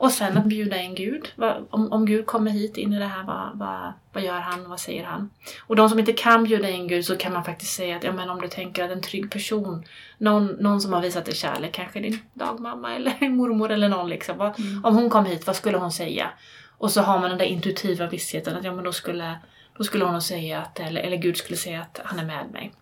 Och 0.00 0.12
sen 0.12 0.38
att 0.38 0.44
bjuda 0.44 0.82
in 0.82 0.94
Gud. 0.94 1.32
Om, 1.70 1.92
om 1.92 2.06
Gud 2.06 2.26
kommer 2.26 2.50
hit 2.50 2.76
in 2.76 2.92
i 2.92 2.98
det 2.98 3.06
här, 3.06 3.24
vad, 3.24 3.58
vad, 3.58 3.92
vad 4.12 4.22
gör 4.22 4.40
han? 4.40 4.68
Vad 4.68 4.80
säger 4.80 5.04
han? 5.04 5.30
Och 5.66 5.76
de 5.76 5.88
som 5.88 5.98
inte 5.98 6.12
kan 6.12 6.44
bjuda 6.44 6.70
in 6.70 6.88
Gud 6.88 7.04
så 7.04 7.16
kan 7.16 7.32
man 7.32 7.44
faktiskt 7.44 7.74
säga 7.74 7.96
att 7.96 8.04
ja, 8.04 8.12
men 8.12 8.30
om 8.30 8.40
du 8.40 8.48
tänker 8.48 8.84
att 8.84 8.90
en 8.90 9.00
trygg 9.00 9.30
person, 9.30 9.84
någon, 10.18 10.46
någon 10.46 10.80
som 10.80 10.92
har 10.92 11.00
visat 11.00 11.24
dig 11.24 11.34
kärlek, 11.34 11.72
kanske 11.72 12.00
din 12.00 12.18
dagmamma 12.34 12.94
eller 12.94 13.28
mormor 13.28 13.70
eller 13.70 13.88
någon 13.88 14.08
liksom. 14.08 14.38
Vad, 14.38 14.60
mm. 14.60 14.84
Om 14.84 14.94
hon 14.94 15.10
kom 15.10 15.24
hit, 15.24 15.46
vad 15.46 15.56
skulle 15.56 15.78
hon 15.78 15.92
säga? 15.92 16.30
Och 16.78 16.90
så 16.90 17.00
har 17.00 17.18
man 17.18 17.30
den 17.30 17.38
där 17.38 17.46
intuitiva 17.46 18.06
vissheten 18.06 18.56
att 18.56 18.64
ja, 18.64 18.72
men 18.72 18.84
då 18.84 18.92
skulle, 18.92 19.38
då 19.76 19.84
skulle 19.84 20.04
hon 20.04 20.22
säga 20.22 20.60
att, 20.60 20.80
eller, 20.80 21.00
eller 21.00 21.16
Gud 21.16 21.36
skulle 21.36 21.56
säga 21.56 21.80
att 21.80 22.00
han 22.04 22.18
är 22.18 22.24
med 22.24 22.50
mig. 22.52 22.72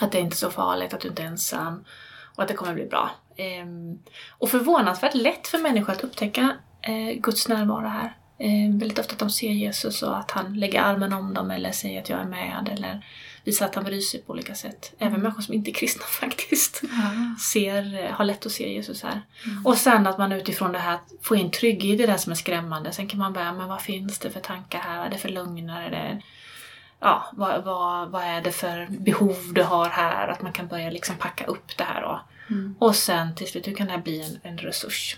Att 0.00 0.12
det 0.12 0.18
är 0.18 0.22
inte 0.22 0.36
så 0.36 0.50
farligt, 0.50 0.94
att 0.94 1.00
du 1.00 1.08
inte 1.08 1.22
är 1.22 1.26
ensam 1.26 1.84
och 2.36 2.42
att 2.42 2.48
det 2.48 2.54
kommer 2.54 2.74
bli 2.74 2.86
bra. 2.86 3.10
Ehm, 3.36 3.98
och 4.30 4.50
förvånansvärt 4.50 5.14
lätt 5.14 5.46
för 5.46 5.58
människor 5.58 5.92
att 5.92 6.04
upptäcka 6.04 6.56
eh, 6.82 7.20
Guds 7.20 7.48
närvaro 7.48 7.88
här. 7.88 8.16
Ehm, 8.38 8.78
väldigt 8.78 8.98
ofta 8.98 9.12
att 9.12 9.18
de 9.18 9.30
ser 9.30 9.50
Jesus 9.50 10.02
och 10.02 10.18
att 10.18 10.30
han 10.30 10.54
lägger 10.54 10.82
armen 10.82 11.12
om 11.12 11.34
dem 11.34 11.50
eller 11.50 11.72
säger 11.72 12.00
att 12.00 12.08
jag 12.08 12.20
är 12.20 12.24
med 12.24 12.68
eller 12.72 13.04
visar 13.44 13.66
att 13.66 13.74
han 13.74 13.84
bryr 13.84 14.00
sig 14.00 14.22
på 14.22 14.32
olika 14.32 14.54
sätt. 14.54 14.92
Även 14.98 15.08
mm. 15.08 15.22
människor 15.22 15.42
som 15.42 15.54
inte 15.54 15.70
är 15.70 15.74
kristna 15.74 16.04
faktiskt 16.20 16.82
mm. 16.82 17.36
ser, 17.36 18.10
har 18.10 18.24
lätt 18.24 18.46
att 18.46 18.52
se 18.52 18.72
Jesus 18.72 19.02
här. 19.02 19.22
Mm. 19.46 19.66
Och 19.66 19.76
sen 19.76 20.06
att 20.06 20.18
man 20.18 20.32
utifrån 20.32 20.72
det 20.72 20.78
här 20.78 20.98
får 21.22 21.36
in 21.36 21.50
trygghet 21.50 22.00
i 22.00 22.06
det 22.06 22.18
som 22.18 22.32
är 22.32 22.36
skrämmande. 22.36 22.92
Sen 22.92 23.08
kan 23.08 23.18
man 23.18 23.32
börja, 23.32 23.52
men 23.52 23.68
vad 23.68 23.82
finns 23.82 24.18
det 24.18 24.30
för 24.30 24.40
tankar 24.40 24.78
här? 24.78 24.96
Vad 24.98 25.06
är 25.06 25.10
det 25.10 25.18
för 25.18 25.28
lögner? 25.28 25.82
Är 25.82 25.90
det, 25.90 26.22
ja, 27.00 27.30
vad, 27.32 27.64
vad, 27.64 28.08
vad 28.08 28.22
är 28.22 28.40
det 28.40 28.52
för 28.52 28.86
behov 28.90 29.52
du 29.54 29.62
har 29.62 29.88
här? 29.88 30.28
Att 30.28 30.42
man 30.42 30.52
kan 30.52 30.66
börja 30.66 30.90
liksom 30.90 31.16
packa 31.16 31.44
upp 31.44 31.76
det 31.76 31.84
här. 31.84 32.02
Och, 32.02 32.18
Mm. 32.52 32.74
Och 32.78 32.96
sen 32.96 33.34
till 33.34 33.46
slut, 33.46 33.68
hur 33.68 33.74
kan 33.74 33.86
det 33.86 33.92
här 33.92 34.00
bli 34.02 34.22
en, 34.22 34.38
en 34.42 34.58
resurs? 34.58 35.16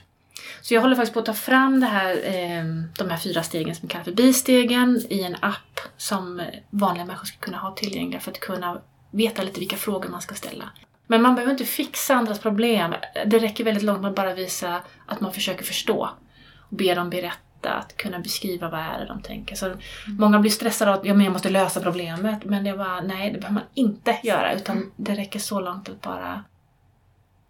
Så 0.61 0.75
jag 0.75 0.81
håller 0.81 0.97
faktiskt 0.97 1.15
på 1.15 1.21
att 1.21 1.27
ta 1.27 1.35
fram 1.35 1.81
det 1.81 1.87
här, 1.87 2.11
eh, 2.11 2.65
de 2.99 3.11
här 3.11 3.17
fyra 3.17 3.43
stegen 3.43 3.75
som 3.75 3.89
vi 3.89 3.93
kallar 3.93 4.05
för 4.05 4.13
bistegen 4.13 5.03
i 5.09 5.23
en 5.23 5.37
app 5.41 5.81
som 5.97 6.43
vanliga 6.71 7.05
människor 7.05 7.27
ska 7.27 7.39
kunna 7.39 7.59
ha 7.59 7.75
tillgängliga 7.75 8.21
för 8.21 8.31
att 8.31 8.41
kunna 8.41 8.81
veta 9.11 9.43
lite 9.43 9.61
vilka 9.61 9.77
frågor 9.77 10.09
man 10.09 10.23
ska 10.23 10.35
ställa. 10.35 10.71
Men 11.07 11.23
man 11.23 11.35
behöver 11.35 11.53
inte 11.53 11.65
fixa 11.65 12.15
andras 12.15 12.39
problem. 12.39 12.95
Det 13.27 13.39
räcker 13.39 13.65
väldigt 13.65 13.83
långt 13.83 14.01
med 14.01 14.09
att 14.09 14.17
bara 14.17 14.35
visa 14.35 14.81
att 15.07 15.21
man 15.21 15.33
försöker 15.33 15.65
förstå 15.65 16.11
och 16.59 16.77
be 16.77 16.95
dem 16.95 17.11
berätta, 17.11 17.71
att 17.71 17.97
kunna 17.97 18.19
beskriva 18.19 18.69
vad 18.71 18.81
är 18.81 18.99
det 18.99 19.07
de 19.07 19.23
tänker. 19.23 19.57
Så 19.57 19.67
mm. 19.67 19.79
Många 20.07 20.39
blir 20.39 20.51
stressade 20.51 20.91
av 20.91 21.01
att 21.01 21.07
ja, 21.07 21.15
men 21.15 21.25
jag 21.25 21.33
måste 21.33 21.51
lösa 21.51 21.81
problemet, 21.81 22.45
men 22.45 22.65
det 22.65 22.73
var 22.73 23.03
nej, 23.03 23.31
det 23.31 23.39
behöver 23.39 23.55
man 23.55 23.69
inte 23.75 24.19
göra 24.23 24.53
utan 24.53 24.93
det 24.97 25.15
räcker 25.15 25.39
så 25.39 25.61
långt 25.61 25.89
att 25.89 26.01
bara 26.01 26.45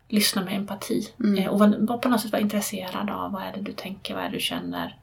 lyssna 0.08 0.44
med 0.44 0.56
empati. 0.56 1.08
Mm. 1.20 1.38
Eh, 1.38 1.48
och 1.48 1.58
var, 1.58 1.98
på 1.98 2.08
något 2.08 2.20
sätt 2.20 2.32
vara 2.32 2.42
intresserad 2.42 3.10
av 3.10 3.32
vad 3.32 3.42
är 3.42 3.52
det 3.52 3.60
du 3.60 3.72
tänker, 3.72 4.14
vad 4.14 4.24
är 4.24 4.28
det 4.28 4.36
du 4.36 4.40
känner. 4.40 4.96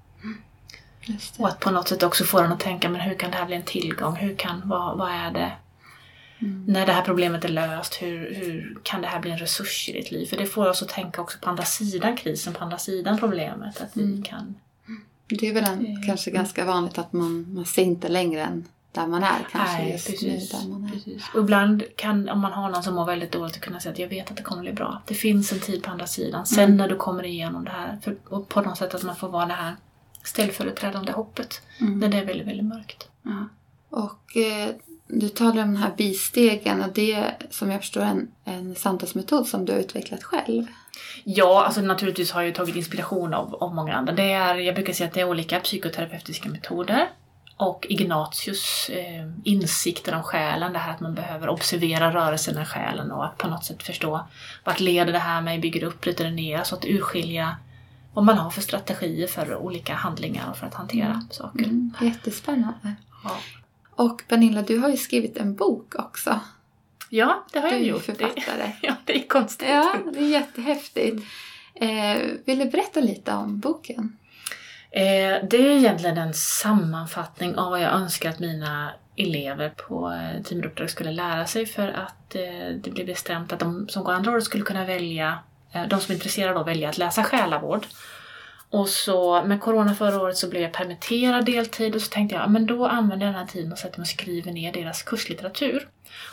Och 1.38 1.48
att 1.48 1.60
på 1.60 1.72
något 1.72 1.88
sätt 1.88 2.04
också 2.04 2.24
få 2.24 2.42
den 2.42 2.52
att 2.52 2.60
tänka, 2.60 2.90
men 2.90 3.02
hur 3.02 3.16
kan 3.16 3.32
det 3.32 3.38
här 3.38 3.46
bli 3.46 3.56
en 3.56 3.64
tillgång? 3.64 4.16
Hur 4.16 4.36
kan, 4.36 4.62
vad, 4.66 4.98
vad 4.98 5.12
är 5.12 5.32
det? 5.32 5.52
Mm. 6.40 6.64
När 6.68 6.86
det 6.86 6.92
här 6.92 7.02
problemet 7.02 7.46
är 7.46 7.50
löst, 7.50 8.02
hur, 8.02 8.36
hur 8.36 8.78
kan 8.84 9.02
det 9.02 9.08
här 9.08 9.20
bli 9.20 9.32
en 9.32 9.38
resurs 9.38 9.90
i 9.90 9.92
ditt 9.92 10.12
liv? 10.12 10.26
För 10.26 10.38
det 10.38 10.46
får 10.46 10.70
oss 10.70 10.82
att 10.82 10.90
tänka 10.90 11.22
också 11.22 11.40
på 11.42 11.50
andra 11.50 11.64
sidan 11.64 12.18
krisen, 12.18 12.54
på 12.54 12.64
andra 12.64 12.78
sidan 12.78 13.18
problemet. 13.18 13.82
Att 13.82 13.98
vi 13.98 14.04
mm. 14.04 14.24
kan... 14.24 14.56
Det 15.28 15.48
är 15.48 15.54
väl 15.54 15.64
en, 15.64 15.86
eh, 15.86 16.08
kanske 16.08 16.32
ganska 16.32 16.66
vanligt 16.66 16.98
att 16.98 17.14
man, 17.14 17.54
man 17.54 17.66
ser 17.66 17.84
inte 17.84 18.10
längre 18.10 18.42
än 18.42 18.66
där 18.92 19.08
man 19.08 19.24
är 19.24 19.48
kanske 19.52 19.78
Nej, 19.78 19.92
just 19.92 20.08
precis, 20.08 20.54
nu. 20.54 20.60
Där 20.60 20.68
man 20.68 20.86
är. 20.86 20.92
Precis. 20.92 21.24
Och 21.34 21.40
ibland 21.40 21.84
kan, 21.96 22.30
om 22.30 22.40
man 22.40 22.52
har 22.52 22.70
någon 22.70 22.84
som 22.84 22.96
mår 22.96 23.06
väldigt 23.06 23.32
dåligt, 23.32 23.62
kunna 23.62 23.80
säga 23.80 23.94
att 23.94 24.00
jag 24.00 24.08
vet 24.08 24.32
att 24.32 24.38
det 24.38 24.44
kommer 24.44 24.62
bli 24.62 24.74
bra. 24.74 25.02
Det 25.08 25.14
finns 25.14 25.52
en 25.52 25.60
tid 25.60 25.84
på 25.84 25.92
andra 25.92 26.08
sidan. 26.08 26.46
Sen 26.46 26.64
mm. 26.64 26.78
när 26.78 26.88
du 26.88 26.96
kommer 26.96 27.26
igenom 27.26 27.66
det 27.66 27.72
här, 27.72 28.00
för, 28.04 28.16
och 28.28 28.50
på 28.50 28.62
något 28.62 28.78
sätt 28.78 28.96
att 28.96 29.04
man 29.04 29.16
får 29.16 29.30
vara 29.30 29.46
det 29.46 29.54
här 29.54 29.76
ställföreträdande 30.24 31.12
hoppet. 31.12 31.62
Mm. 31.80 32.00
När 32.00 32.10
det 32.10 32.18
är 32.18 32.26
väldigt, 32.26 32.48
väldigt 32.48 32.66
mörkt. 32.66 33.10
Ja. 33.24 33.48
Och 33.90 34.38
eh, 34.38 34.70
du 35.08 35.30
talar 35.30 35.64
om 35.64 35.74
den 35.74 35.84
här 35.84 35.94
bistegen 35.98 36.82
och 36.82 36.94
det 36.94 37.14
är 37.14 37.38
som 37.50 37.72
jag 37.72 37.80
förstår 37.80 38.02
en, 38.02 38.32
en 38.44 38.76
samtalsmetod 38.76 39.48
som 39.48 39.66
du 39.66 39.72
har 39.72 39.80
utvecklat 39.80 40.24
själv. 40.24 40.66
Ja, 41.24 41.66
alltså 41.66 41.82
naturligtvis 41.82 42.32
har 42.32 42.42
jag 42.42 42.56
tagit 42.56 42.76
inspiration 42.76 43.34
av, 43.34 43.56
av 43.56 43.76
många 43.76 43.94
andra. 43.94 44.14
Det 44.14 44.32
är, 44.32 44.56
jag 44.56 44.76
brukar 44.76 44.94
säga 44.94 45.08
att 45.08 45.14
det 45.14 45.22
är 45.22 45.30
olika 45.30 45.60
psykoterapeutiska 45.60 46.50
metoder 46.50 47.10
och 47.62 47.86
Ignatius 47.90 48.90
eh, 48.90 49.32
insikter 49.44 50.16
om 50.16 50.24
själen, 50.24 50.74
det 50.74 50.80
här 50.80 50.92
att 50.94 51.00
man 51.00 51.16
behöver 51.16 51.50
observera 51.50 52.14
rörelsen 52.14 52.62
i 52.62 52.66
själen 52.66 53.12
och 53.12 53.26
att 53.26 53.38
på 53.38 53.48
något 53.48 53.66
sätt 53.66 53.84
förstå 53.84 54.28
vart 54.64 54.80
leder 54.80 55.14
det 55.14 55.20
här 55.20 55.42
mig, 55.42 55.60
bygger 55.60 55.84
upp, 55.84 56.02
bryter 56.02 56.24
det 56.24 56.32
ner, 56.32 56.64
så 56.64 56.76
att 56.76 56.86
urskilja 56.86 57.58
vad 58.14 58.26
man 58.26 58.38
har 58.38 58.50
för 58.50 58.62
strategier 58.62 59.28
för 59.28 59.56
olika 59.56 59.94
handlingar 59.94 60.50
och 60.50 60.58
för 60.58 60.68
att 60.68 60.74
hantera 60.74 61.06
Mm. 61.08 61.28
saker. 61.32 61.64
Mm, 61.64 61.92
jättespännande. 62.02 62.96
Ja. 63.24 63.38
Och 63.96 64.24
Pernilla, 64.28 64.62
du 64.62 64.78
har 64.80 64.90
ju 64.90 64.98
skrivit 64.98 65.38
en 65.38 65.56
bok 65.56 65.96
också. 65.96 66.40
ja, 67.10 67.46
det 67.54 67.60
har 67.60 67.70
Du 67.70 67.76
är 67.76 67.80
jag 67.80 67.88
gjort. 67.88 68.06
Det, 68.08 68.16
författare. 68.16 68.72
ja, 68.82 68.96
det 69.06 69.24
är 69.24 69.28
konstigt. 69.28 69.70
Ja, 69.70 69.96
det 70.14 70.20
är 70.20 70.28
jättehäftigt. 70.30 71.24
Eh, 71.76 72.18
vill 72.46 72.60
du 72.60 72.66
berätta 72.66 73.00
lite 73.00 73.34
om 73.34 73.60
boken? 73.60 74.18
Eh, 74.92 75.44
det 75.44 75.58
är 75.58 75.78
egentligen 75.78 76.18
en 76.18 76.34
sammanfattning 76.34 77.56
av 77.56 77.70
vad 77.70 77.82
jag 77.82 77.92
önskar 77.92 78.30
att 78.30 78.40
mina 78.40 78.92
elever 79.16 79.70
på 79.70 80.12
eh, 80.12 80.44
teamuppdrag 80.44 80.72
Uppdrag 80.72 80.90
skulle 80.90 81.12
lära 81.12 81.46
sig 81.46 81.66
för 81.66 81.88
att 81.88 82.36
eh, 82.36 82.76
det 82.82 82.92
blev 82.92 83.06
bestämt 83.06 83.54
att 83.54 83.60
de 83.60 83.88
som 83.90 84.04
går 84.04 84.14
andra 84.14 84.32
året 84.32 84.44
skulle 84.44 84.64
kunna 84.64 84.86
välja, 84.86 85.40
de 85.90 86.00
som 86.00 86.12
är 86.12 86.16
intresserade 86.16 86.60
av 86.60 86.66
välja 86.66 86.90
att 86.90 86.98
läsa 86.98 87.24
själavård. 87.24 87.86
Och 88.70 88.90
så 88.90 89.44
med 89.44 89.62
Corona 89.62 89.96
förra 89.96 90.22
året 90.22 90.38
så 90.38 90.50
blev 90.50 90.62
jag 90.62 90.72
permitterad 90.72 91.46
deltid 91.46 91.96
och 91.96 92.02
så 92.02 92.10
tänkte 92.10 92.36
jag 92.36 92.52
men 92.52 92.66
då 92.66 92.88
använder 92.88 93.26
jag 93.26 93.36
den 93.36 93.40
här 93.40 93.52
tiden 93.52 93.72
och 93.72 93.78
sätter 93.78 94.00
mig 94.00 94.04
och 94.04 94.08
skriver 94.08 94.52
ner 94.52 94.74
deras 94.74 95.04
kurslitteratur. 95.04 95.88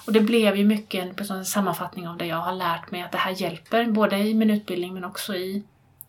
Och 0.07 0.12
det 0.12 0.21
blev 0.21 0.57
ju 0.57 0.65
mycket 0.65 1.03
en, 1.03 1.09
liksom, 1.09 1.37
en 1.37 1.45
sammanfattning 1.45 2.09
av 2.09 2.17
det 2.17 2.27
jag 2.27 2.37
har 2.37 2.53
lärt 2.53 2.91
mig 2.91 3.03
att 3.03 3.12
det 3.12 3.19
här 3.19 3.43
hjälper 3.43 3.85
både 3.85 4.19
i 4.19 4.35
min 4.35 4.50
utbildning 4.50 4.95
men 4.95 5.05
också 5.05 5.35
i 5.35 5.62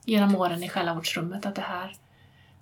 genom 0.06 0.36
åren 0.36 0.64
i 0.64 0.70
själavårdsrummet 0.70 1.46
att 1.46 1.56
det 1.56 1.62
här 1.62 1.96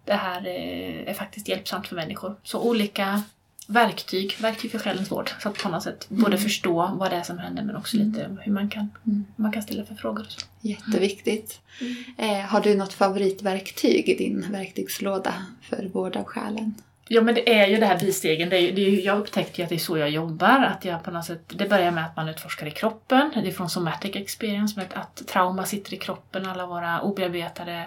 det 0.08 0.14
här 0.14 0.48
är, 0.48 1.04
är 1.10 1.14
faktiskt 1.14 1.48
hjälpsamt 1.48 1.88
för 1.88 1.96
människor. 1.96 2.36
Så 2.44 2.62
olika 2.70 3.24
verktyg, 3.68 4.36
verktyg 4.42 4.72
för 4.72 4.80
själens 4.80 5.12
vård. 5.12 5.30
Så 5.40 5.50
att 5.50 5.58
på 5.64 5.70
något 5.70 5.84
sätt 5.84 6.06
både 6.10 6.28
Mm. 6.28 6.40
förstå 6.40 6.92
vad 6.94 7.12
det 7.12 7.16
är 7.18 7.24
som 7.24 7.38
händer 7.38 7.64
men 7.64 7.76
också 7.76 7.98
lite 7.98 8.38
hur 8.42 8.52
man 8.54 8.70
kan, 8.70 8.90
Mm. 9.06 9.26
hur 9.38 9.44
man 9.44 9.52
kan 9.52 9.62
ställa 9.62 9.86
för 9.86 9.96
frågor. 9.96 10.22
Och 10.26 10.32
så. 10.32 10.40
Jätteviktigt. 10.62 11.60
Eh, 12.18 12.40
har 12.40 12.62
du 12.62 12.76
något 12.76 12.94
favoritverktyg 12.94 14.10
i 14.10 14.16
din 14.16 14.52
verktygslåda 14.52 15.34
för 15.62 15.86
vård 15.94 16.16
av 16.18 16.24
själen? 16.24 16.76
Ja 17.10 17.22
men 17.22 17.36
det 17.36 17.54
är 17.60 17.68
ju 17.68 17.78
det 17.78 17.86
här 17.86 18.00
bistegen. 18.00 18.50
Det 18.50 18.58
är, 18.58 18.72
det 18.72 18.82
är, 18.82 19.06
jag 19.06 19.20
upptäckte 19.20 19.62
ju 19.62 19.64
att 19.64 19.70
det 19.70 19.76
är 19.76 19.80
så 19.80 19.98
jag 19.98 20.10
jobbar. 20.10 20.64
Att 20.64 20.86
jag 20.86 21.04
på 21.04 21.12
något 21.12 21.26
sätt, 21.26 21.42
det 21.56 21.70
börjar 21.70 21.92
med 21.92 22.06
att 22.06 22.16
man 22.16 22.30
utforskar 22.30 22.68
i 22.68 22.72
kroppen. 22.72 23.32
Det 23.34 23.48
är 23.48 23.52
från 23.52 23.70
somatic 23.70 24.16
experience. 24.16 24.80
Med 24.80 24.88
att 24.94 25.28
trauma 25.28 25.66
sitter 25.66 25.94
i 25.94 25.98
kroppen. 25.98 26.46
Alla 26.46 26.66
våra 26.66 27.02
obearbetade 27.02 27.84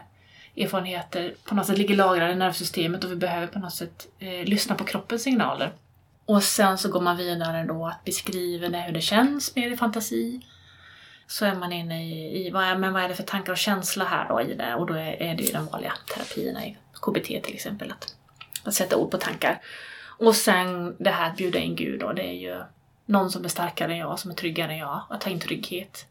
erfarenheter 0.57 1.35
på 1.45 1.55
något 1.55 1.67
sätt 1.67 1.79
ligger 1.79 1.97
lagrade 1.97 2.33
i 2.33 2.37
nervsystemet 2.37 3.05
och 3.05 3.11
vi 3.11 3.17
behöver 3.17 3.47
på 3.47 3.59
något 3.59 3.75
sätt 3.75 4.09
eh, 4.19 4.45
lyssna 4.45 4.75
på 4.75 4.85
kroppens 4.85 5.23
signaler. 5.23 5.73
Och 6.27 6.43
sen 6.43 6.79
så 6.79 6.89
går 6.89 7.01
man 7.01 7.17
vidare 7.17 7.65
då 7.65 7.87
att 7.87 8.05
beskriva 8.05 8.69
det, 8.69 8.81
hur 8.81 8.93
det 8.93 9.01
känns 9.01 9.57
mer 9.57 9.71
i 9.71 9.77
fantasi. 9.77 10.41
Så 11.27 11.45
är 11.45 11.55
man 11.55 11.73
inne 11.73 12.05
i, 12.05 12.47
i 12.47 12.51
vad, 12.51 12.65
är, 12.65 12.77
men 12.77 12.93
vad 12.93 13.03
är 13.03 13.09
det 13.09 13.15
för 13.15 13.23
tankar 13.23 13.53
och 13.53 13.59
känsla 13.59 14.05
här 14.05 14.29
då 14.29 14.41
i 14.41 14.55
det? 14.55 14.75
Och 14.75 14.87
då 14.87 14.95
är, 14.95 15.23
är 15.23 15.35
det 15.35 15.43
ju 15.43 15.53
de 15.53 15.67
vanliga 15.67 15.93
terapierna 16.15 16.67
i 16.67 16.77
KBT 16.93 17.27
till 17.27 17.55
exempel. 17.55 17.91
Att, 17.91 18.15
att 18.65 18.75
sätta 18.75 18.97
ord 18.97 19.11
på 19.11 19.19
tankar. 19.19 19.61
Och 20.19 20.37
sen 20.37 20.97
det 20.99 21.11
här 21.11 21.31
att 21.31 21.37
bjuda 21.37 21.59
in 21.59 21.77
Gud 21.77 22.01
då, 22.01 22.13
det 22.13 22.23
är 22.23 22.41
ju 22.41 22.63
någon 23.07 23.31
som 23.31 23.45
är 23.45 23.49
starkare 23.49 23.93
än 23.93 23.99
jag, 23.99 24.19
som 24.19 24.31
är 24.31 24.35
tryggare 24.35 24.73
än 24.73 24.79
jag. 24.79 25.03
Att 25.11 25.21
ta 25.21 25.31
in 25.31 25.41
trygghet. 25.41 26.07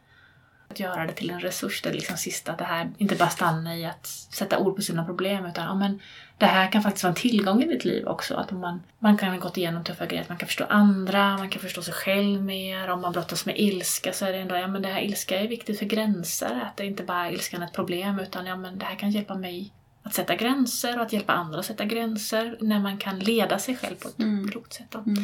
Att 0.70 0.80
göra 0.80 1.06
det 1.06 1.14
till 1.14 1.30
en 1.30 1.40
resurs, 1.40 1.82
det 1.82 1.94
liksom 1.94 2.18
sista, 2.18 2.56
det 2.56 2.64
här 2.64 2.92
inte 2.98 3.16
bara 3.16 3.30
stanna 3.30 3.78
i 3.78 3.86
att 3.86 4.08
sätta 4.08 4.60
ord 4.60 4.76
på 4.76 4.82
sina 4.82 5.06
problem 5.06 5.46
utan 5.46 5.66
ja, 5.66 5.76
men 5.76 6.00
det 6.38 6.46
här 6.46 6.72
kan 6.72 6.84
faktiskt 6.84 7.04
vara 7.04 7.12
en 7.12 7.22
tillgång 7.22 7.64
i 7.64 7.68
ditt 7.68 7.86
liv 7.86 8.08
också. 8.08 8.36
Att 8.36 8.52
man, 8.52 8.82
man 9.00 9.18
kan 9.18 9.30
ha 9.30 9.38
gått 9.38 9.58
igenom 9.58 9.84
tuffa 9.84 10.06
grejer, 10.06 10.22
att 10.24 10.30
man 10.30 10.38
kan 10.38 10.48
förstå 10.48 10.66
andra, 10.70 11.38
man 11.38 11.50
kan 11.50 11.62
förstå 11.62 11.82
sig 11.82 11.94
själv 11.94 12.42
mer. 12.44 12.88
Om 12.90 13.02
man 13.02 13.12
brottas 13.12 13.46
med 13.46 13.60
ilska 13.60 14.14
så 14.14 14.26
är 14.26 14.32
det 14.32 14.38
ändå, 14.38 14.56
ja 14.56 14.68
men 14.68 14.82
det 14.82 14.88
här 14.88 15.02
ilska 15.02 15.40
är 15.40 15.48
viktigt 15.48 15.80
för 15.80 15.86
gränser. 15.86 16.62
Att 16.66 16.78
det 16.78 16.86
inte 16.86 17.04
bara 17.04 17.28
är 17.28 17.32
ilskan 17.32 17.64
ett 17.64 17.74
problem 17.74 18.20
utan 18.20 18.46
ja 18.46 18.56
men 18.56 18.80
det 18.80 18.86
här 18.86 18.96
kan 18.96 19.12
hjälpa 19.12 19.36
mig 19.36 19.72
att 20.04 20.14
sätta 20.14 20.36
gränser 20.36 20.98
och 20.98 21.06
att 21.06 21.14
hjälpa 21.14 21.34
andra 21.34 21.60
att 21.60 21.66
sätta 21.66 21.86
gränser 21.86 22.58
när 22.62 22.80
man 22.80 22.98
kan 22.98 23.20
leda 23.20 23.60
sig 23.60 23.76
själv 23.78 23.96
på 23.96 24.08
ett 24.08 24.20
Mm. 24.20 24.52
klokt 24.52 24.74
sätt. 24.74 24.96
Mm. 24.96 25.16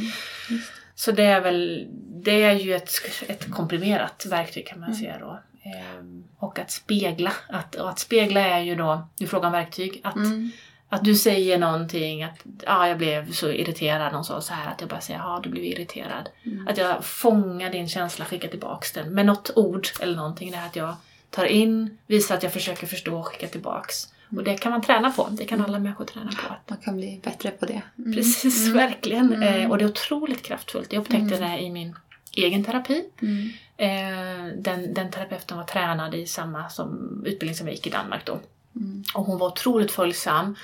Så 0.96 1.12
det 1.12 1.24
är 1.24 1.42
väl, 1.42 1.88
det 2.24 2.44
är 2.44 2.52
ju 2.54 2.76
ett, 2.76 2.92
ett 3.28 3.52
komprimerat 3.52 4.26
verktyg 4.30 4.68
kan 4.68 4.80
man 4.80 4.90
Mm. 4.90 5.00
säga 5.00 5.18
då. 5.20 5.40
Ehm, 5.70 6.24
och 6.38 6.60
att 6.60 6.72
spegla, 6.72 7.32
att, 7.50 7.76
och 7.76 7.90
att 7.90 8.00
spegla 8.00 8.42
är 8.42 8.60
ju 8.60 8.76
då, 8.76 9.08
du 9.18 9.28
frågar 9.28 9.46
om 9.48 9.52
verktyg, 9.54 10.02
att, 10.04 10.16
Mm. 10.16 10.52
att 10.90 11.04
du 11.04 11.16
säger 11.16 11.58
någonting, 11.58 12.24
att 12.24 12.40
ah, 12.68 12.88
jag 12.88 12.98
blev 12.98 13.32
så 13.32 13.50
irriterad, 13.52 14.14
någon 14.14 14.26
sa 14.26 14.42
så 14.42 14.54
här, 14.54 14.72
att 14.72 14.82
jag 14.82 14.90
bara 14.90 15.02
säger 15.02 15.20
ja 15.20 15.40
du 15.44 15.50
blev 15.50 15.64
irriterad. 15.64 16.30
Mm. 16.46 16.68
Att 16.68 16.78
jag 16.78 17.06
fångar 17.06 17.70
din 17.70 17.90
känsla, 17.90 18.26
skickar 18.26 18.48
tillbaks 18.50 18.92
den 18.92 19.14
med 19.14 19.26
något 19.26 19.52
ord 19.56 19.88
eller 20.00 20.16
någonting. 20.16 20.52
Det 20.52 20.58
här 20.58 20.68
att 20.68 20.76
jag 20.76 20.96
tar 21.30 21.46
in, 21.46 21.98
visar 22.08 22.36
att 22.36 22.44
jag 22.44 22.54
försöker 22.54 22.88
förstå 22.88 23.18
och 23.20 23.26
skickar 23.28 23.48
tillbaks. 23.48 24.08
Och 24.30 24.44
det 24.44 24.58
kan 24.58 24.72
man 24.72 24.82
träna 24.82 25.12
på, 25.12 25.28
det 25.32 25.46
kan 25.46 25.62
alla 25.62 25.80
människor 25.80 26.06
träna 26.06 26.32
på. 26.32 26.56
Man 26.68 26.78
kan 26.78 26.96
bli 26.98 27.20
bättre 27.24 27.52
på 27.52 27.66
det. 27.66 27.82
Mm. 27.98 28.14
Precis, 28.14 28.66
Mm. 28.66 28.78
verkligen. 28.78 29.34
Mm. 29.34 29.62
Eh, 29.64 29.72
och 29.72 29.78
det 29.78 29.84
är 29.84 29.90
otroligt 29.90 30.42
kraftfullt. 30.44 30.94
Jag 30.94 31.02
upptäckte 31.02 31.36
Mm. 31.36 31.50
det 31.52 31.60
i 31.60 31.70
min 31.72 31.96
egen 32.36 32.64
terapi. 32.64 33.06
Mm. 33.22 33.50
Eh, 33.78 34.54
den, 34.58 34.94
den 34.94 35.12
terapeuten 35.12 35.58
var 35.58 35.64
tränad 35.64 36.16
i 36.16 36.26
samma 36.26 36.70
som, 36.70 37.22
utbildning 37.26 37.56
som 37.56 37.68
jag 37.68 37.76
gick 37.76 37.88
i 37.88 37.90
Danmark 37.90 38.26
då. 38.26 38.40
Mm. 38.76 39.04
Och 39.16 39.26
hon 39.26 39.38
var 39.38 39.48
otroligt 39.48 39.92
följsam. 39.92 40.56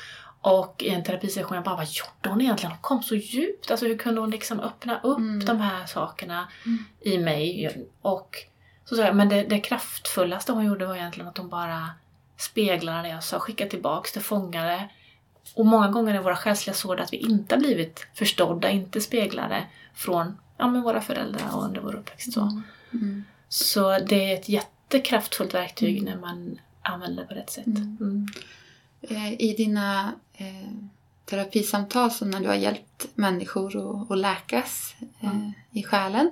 Och 0.44 0.84
i 0.84 0.89
en 0.89 1.03
terapisession 1.03 1.56
jag 1.56 1.63
bara, 1.63 1.75
vad 1.75 1.86
gjorde 1.89 2.30
hon 2.30 2.41
egentligen? 2.41 2.72
Hon 2.72 2.82
kom 2.82 3.03
så 3.03 3.15
djupt. 3.15 3.72
Alltså 3.72 3.86
hur 3.86 3.98
kunde 3.98 4.22
hon 4.22 4.30
liksom 4.32 4.60
öppna 4.60 5.00
upp 5.03 5.18
Mm. 5.18 5.46
de 5.46 5.62
här 5.62 5.86
sakerna 5.86 6.48
Mm. 6.65 6.86
i 7.01 7.18
mig? 7.18 7.77
Och 8.01 8.38
så 8.86 8.96
sa 8.96 9.01
jag, 9.01 9.15
men 9.15 9.30
det, 9.30 9.44
det 9.44 9.60
kraftfullaste 9.60 10.51
hon 10.51 10.65
gjorde 10.65 10.86
var 10.86 10.96
egentligen 10.96 11.27
att 11.30 11.38
hon 11.38 11.50
bara 11.50 11.89
speglade 12.41 13.01
det 13.01 13.10
jag 13.10 13.24
sa, 13.24 13.39
skickade 13.39 13.69
tillbaks 13.69 14.12
det, 14.12 14.19
fångade. 14.19 14.89
Och 15.55 15.65
många 15.65 15.88
gånger 15.88 16.15
är 16.15 16.19
våra 16.19 16.36
själsliga 16.36 16.74
sår 16.74 17.00
att 17.00 17.13
vi 17.13 17.17
inte 17.17 17.55
har 17.55 17.60
blivit 17.60 18.07
förstådda, 18.13 18.69
inte 18.69 19.01
speglade 19.01 19.63
från 19.93 20.38
ja, 20.57 20.67
men 20.67 20.81
våra 20.81 21.01
föräldrar 21.01 21.55
och 21.55 21.63
under 21.63 21.81
vår 21.81 21.95
uppväxt. 21.95 22.33
Så. 22.33 22.62
Mm. 22.93 23.24
så 23.50 24.00
det 24.00 24.31
är 24.31 24.38
ett 24.38 24.50
jättekraftfullt 24.50 25.53
verktyg 25.53 26.03
när 26.03 26.17
man 26.17 26.60
använder 26.81 27.24
det 27.24 27.27
på 27.27 27.33
rätt 27.33 27.50
sätt. 27.50 27.67
Mm. 27.67 27.98
Mm. 28.01 28.27
Eh, 29.01 29.33
I 29.41 29.53
dina 29.57 30.13
eh, 30.33 30.71
terapisamtal, 31.25 32.12
så 32.12 32.25
när 32.25 32.39
du 32.39 32.48
har 32.48 32.55
hjälpt 32.55 33.07
människor 33.15 34.01
att, 34.12 34.17
läkas 34.17 34.95
eh, 35.19 35.29
Mm. 35.29 35.51
i 35.71 35.83
själen, 35.83 36.31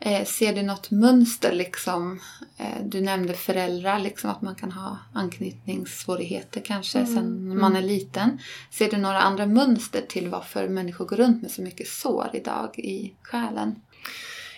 eh, 0.00 0.24
ser 0.24 0.54
du 0.54 0.62
något 0.62 0.90
mönster? 0.90 1.52
Liksom, 1.52 2.20
eh, 2.58 2.84
du 2.84 3.00
nämnde 3.00 3.34
föräldrar, 3.34 3.98
liksom, 3.98 4.30
att 4.30 4.42
man 4.42 4.54
kan 4.54 4.72
ha 4.72 4.98
anknytningssvårigheter 5.12 6.60
kanske 6.60 6.98
Mm. 6.98 7.14
sen 7.14 7.58
man 7.58 7.76
är 7.76 7.82
liten. 7.82 8.38
Ser 8.70 8.90
du 8.90 8.96
några 8.96 9.20
andra 9.20 9.46
mönster 9.46 10.02
till 10.08 10.28
varför 10.28 10.68
människor 10.68 11.04
går 11.06 11.16
runt 11.16 11.42
med 11.42 11.50
så 11.50 11.62
mycket 11.62 11.88
sår 11.88 12.30
idag 12.32 12.78
i 12.78 13.14
själen? 13.22 13.74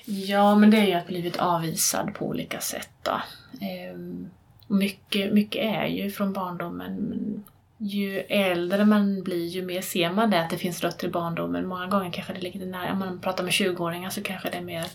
Ja, 0.05 0.55
men 0.57 0.71
det 0.71 0.79
är 0.79 0.87
ju 0.87 0.95
att 0.95 1.07
blivit 1.07 1.37
avvisad 1.37 2.15
på 2.15 2.27
olika 2.27 2.61
sätt. 2.61 2.91
Då. 3.03 3.21
Ehm, 3.61 4.31
mycket, 4.67 5.33
mycket 5.33 5.63
är 5.63 5.87
ju 5.87 6.11
från 6.11 6.33
barndomen. 6.33 6.95
Men 6.95 7.45
ju 7.79 8.19
äldre 8.21 8.85
man 8.85 9.23
blir, 9.23 9.47
ju 9.47 9.63
mer 9.65 9.81
ser 9.83 10.13
man 10.13 10.31
det, 10.31 10.41
att 10.41 10.51
det 10.51 10.59
finns 10.59 10.81
rötter 10.81 11.07
i 11.07 11.11
barndomen. 11.11 11.67
Många 11.67 11.87
gånger 11.87 12.11
kanske 12.13 12.33
det 12.33 12.41
ligger 12.41 12.67
nära, 12.67 12.93
om 12.93 12.99
man 12.99 13.21
pratar 13.21 13.45
med 13.45 13.53
20-åringar 13.53 14.11
så 14.11 14.23
kanske 14.23 14.51
det 14.51 14.57
är 14.57 14.63
mer 14.63 14.87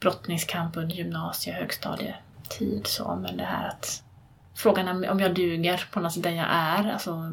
brottningskamp 0.00 0.76
under 0.76 0.96
gymnasie 0.96 1.52
högstadietid. 1.52 2.86
Så. 2.86 3.16
Men 3.22 3.36
det 3.36 3.44
här 3.44 3.68
att 3.68 4.02
frågan 4.54 5.04
om 5.04 5.20
jag 5.20 5.34
duger 5.34 5.88
på 5.92 6.00
något 6.00 6.12
sätt 6.12 6.22
den 6.22 6.36
jag 6.36 6.48
är, 6.50 6.92
alltså, 6.92 7.32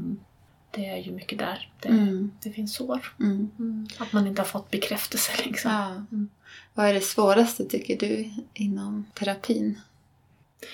det 0.72 0.86
är 0.90 0.98
ju 0.98 1.12
mycket 1.12 1.40
där. 1.40 1.70
Det, 1.80 1.90
Mm. 1.90 2.32
det 2.44 2.52
finns 2.52 2.76
sår. 2.76 3.14
Mm. 3.20 3.52
Mm. 3.60 3.88
Att 3.98 4.14
man 4.14 4.28
inte 4.28 4.42
har 4.42 4.48
fått 4.48 4.72
bekräftelse 4.72 5.32
liksom. 5.46 5.72
Ja. 5.72 5.86
Mm. 5.88 6.30
Vad 6.74 6.86
är 6.86 6.94
det 6.94 7.02
svåraste 7.02 7.66
tycker 7.66 7.98
du 7.98 8.32
inom 8.54 9.06
terapin? 9.14 9.80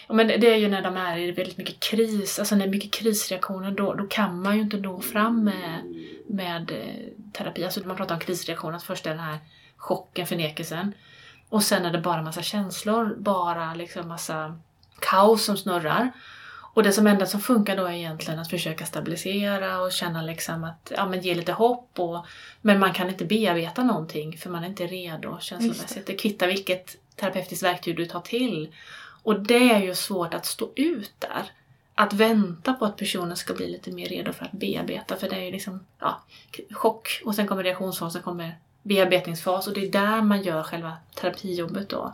Ja, 0.07 0.13
men 0.13 0.27
det 0.27 0.53
är 0.53 0.55
ju 0.57 0.67
när 0.67 0.81
de 0.81 0.98
är 0.98 1.17
i 1.17 1.31
väldigt 1.31 1.57
mycket 1.57 1.79
kris, 1.79 2.39
alltså 2.39 2.55
när 2.55 2.65
det 2.65 2.69
är 2.69 2.71
mycket 2.71 2.91
krisreaktioner, 2.91 3.71
då, 3.71 3.93
då 3.93 4.07
kan 4.07 4.41
man 4.41 4.55
ju 4.55 4.62
inte 4.62 4.77
nå 4.77 5.01
fram 5.01 5.43
med, 5.43 5.81
med 6.27 6.71
eh, 6.71 7.31
terapi. 7.33 7.63
Alltså 7.63 7.88
man 7.88 7.98
pratar 7.98 8.15
om 8.15 8.21
krisreaktioner, 8.21 8.79
först 8.79 9.05
är 9.05 9.10
den 9.10 9.19
här 9.19 9.39
chocken, 9.77 10.27
förnekelsen. 10.27 10.93
Och 11.51 11.63
sen 11.63 11.86
är 11.86 11.91
det 11.91 11.98
bara 11.98 12.22
massa 12.22 12.41
känslor, 12.41 13.15
bara 13.17 13.74
liksom 13.74 14.08
massa 14.08 14.60
kaos 15.00 15.46
som 15.46 15.58
snurrar. 15.58 16.12
Och 16.74 16.84
det 16.84 16.91
som 16.91 17.08
enda 17.08 17.25
som 17.25 17.41
funkar 17.41 17.77
då 17.77 17.86
är 17.86 17.91
egentligen 17.91 18.39
att 18.39 18.50
försöka 18.50 18.86
stabilisera 18.86 19.81
och 19.81 19.91
känna 19.91 20.22
liksom 20.22 20.63
att, 20.63 20.91
ja 20.96 21.05
men 21.05 21.22
ge 21.22 21.36
lite 21.36 21.51
hopp 21.51 22.00
och, 22.00 22.25
men 22.62 22.79
man 22.79 22.93
kan 22.93 23.10
inte 23.10 23.25
bearbeta 23.25 23.84
någonting 23.84 24.38
för 24.38 24.50
man 24.50 24.63
är 24.63 24.67
inte 24.67 24.88
redo 24.88 25.39
känslomässigt. 25.39 26.08
Det 26.08 26.13
kvittar 26.13 26.48
vilket 26.48 26.98
terapeutiskt 27.15 27.63
verktyg 27.63 27.98
du 27.98 28.05
tar 28.05 28.22
till. 28.22 28.74
Och 29.24 29.39
det 29.39 29.72
är 29.72 29.81
ju 29.81 29.96
svårt 29.96 30.34
att 30.34 30.46
stå 30.46 30.72
ut 30.75 31.13
där. 31.20 31.51
att 31.96 32.13
vänta 32.13 32.74
på 32.74 32.86
att 32.86 32.98
personen 32.98 33.38
ska 33.38 33.53
bli 33.53 33.72
lite 33.72 33.91
mer 33.91 34.05
redo 34.10 34.34
för 34.34 34.46
att 34.46 34.51
bearbeta. 34.51 35.15
För 35.15 35.29
det 35.29 35.36
är 35.36 35.43
ju 35.43 35.51
liksom 35.51 35.86
ja, 36.00 36.22
chock 36.72 37.22
och 37.25 37.36
sen 37.36 37.48
kommer 37.48 37.63
reaktionsfas, 37.63 38.13
sen 38.13 38.22
kommer 38.22 38.58
bearbetningsfas 38.83 39.67
och 39.67 39.73
det 39.73 39.85
är 39.88 39.91
där 39.91 40.21
man 40.21 40.41
gör 40.43 40.63
själva 40.63 40.93
terapijobbet 41.15 41.89
då. 41.89 42.13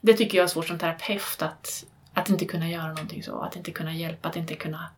Det 0.00 0.14
tycker 0.14 0.38
jag 0.38 0.44
är 0.44 0.48
svårt 0.48 0.68
som 0.68 0.78
terapeut 0.78 1.42
att, 1.42 1.84
att 2.14 2.28
inte 2.30 2.44
kunna 2.44 2.70
göra 2.70 2.88
någonting 2.88 3.22
så, 3.22 3.40
att 3.40 3.56
inte 3.56 3.70
kunna 3.70 3.94
hjälpa, 3.94 4.28
att 4.28 4.36
inte 4.36 4.54
kunna 4.54 4.90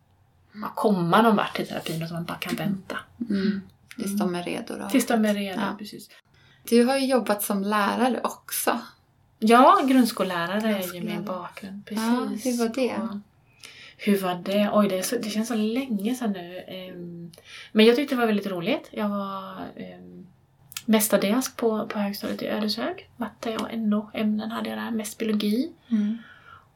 ja, 0.53 0.73
komma 0.75 1.23
någon 1.23 1.37
vart 1.37 1.61
i 1.61 1.67
terapin 1.67 2.03
utan 2.03 2.13
man 2.17 2.25
bara 2.25 2.39
kan 2.39 2.57
vänta. 2.57 2.99
Mm. 3.31 3.61
Tills 3.97 4.19
de 4.19 4.35
är 4.35 4.43
redo 4.43 4.77
då. 4.79 4.89
Tills 4.89 5.07
de 5.07 5.25
är 5.25 5.35
redo, 5.35 5.61
Ja. 5.61 5.77
precis. 5.79 6.11
Du 6.69 6.85
har 6.85 6.99
ju 6.99 7.07
jobbat 7.07 7.43
som 7.43 7.63
lärare 7.63 8.21
också. 8.25 8.79
Ja, 9.39 9.81
grundskollärare 9.89 10.57
är 10.57 10.69
ju 10.69 10.75
Grundskollärare. 10.75 11.17
min 11.17 11.25
bakgrund. 11.25 11.83
Ja, 11.91 12.27
Precis. 12.31 12.47
hur 12.61 12.65
var 12.69 12.75
det? 12.75 12.95
Och 12.97 13.17
hur 13.97 14.19
var 14.19 14.35
det? 14.35 14.71
Oj, 14.73 14.89
det, 14.89 15.03
så, 15.03 15.17
det 15.17 15.31
känns 15.31 15.49
så 15.49 15.55
länge 15.55 16.15
sedan 16.15 16.33
nu. 16.33 16.59
Ehm, 16.69 17.33
Men 17.73 17.87
jag 17.87 17.97
tyckte 17.97 18.15
det 18.15 18.19
var 18.21 18.27
väldigt 18.27 18.47
roligt. 18.47 18.89
Jag 18.91 19.09
var 19.09 19.55
um, 19.99 20.24
mestadels 20.85 21.57
på, 21.57 21.87
på 21.87 21.99
högstadiet 21.99 22.43
i 22.43 22.47
Ödeshög. 22.47 23.09
Matte 23.17 23.57
och 23.57 23.79
NO-ämnen 23.79 24.51
hade 24.51 24.69
jag 24.71 24.79
där, 24.79 24.91
mest 24.91 25.19
biologi. 25.19 25.73
Mm. 25.89 26.19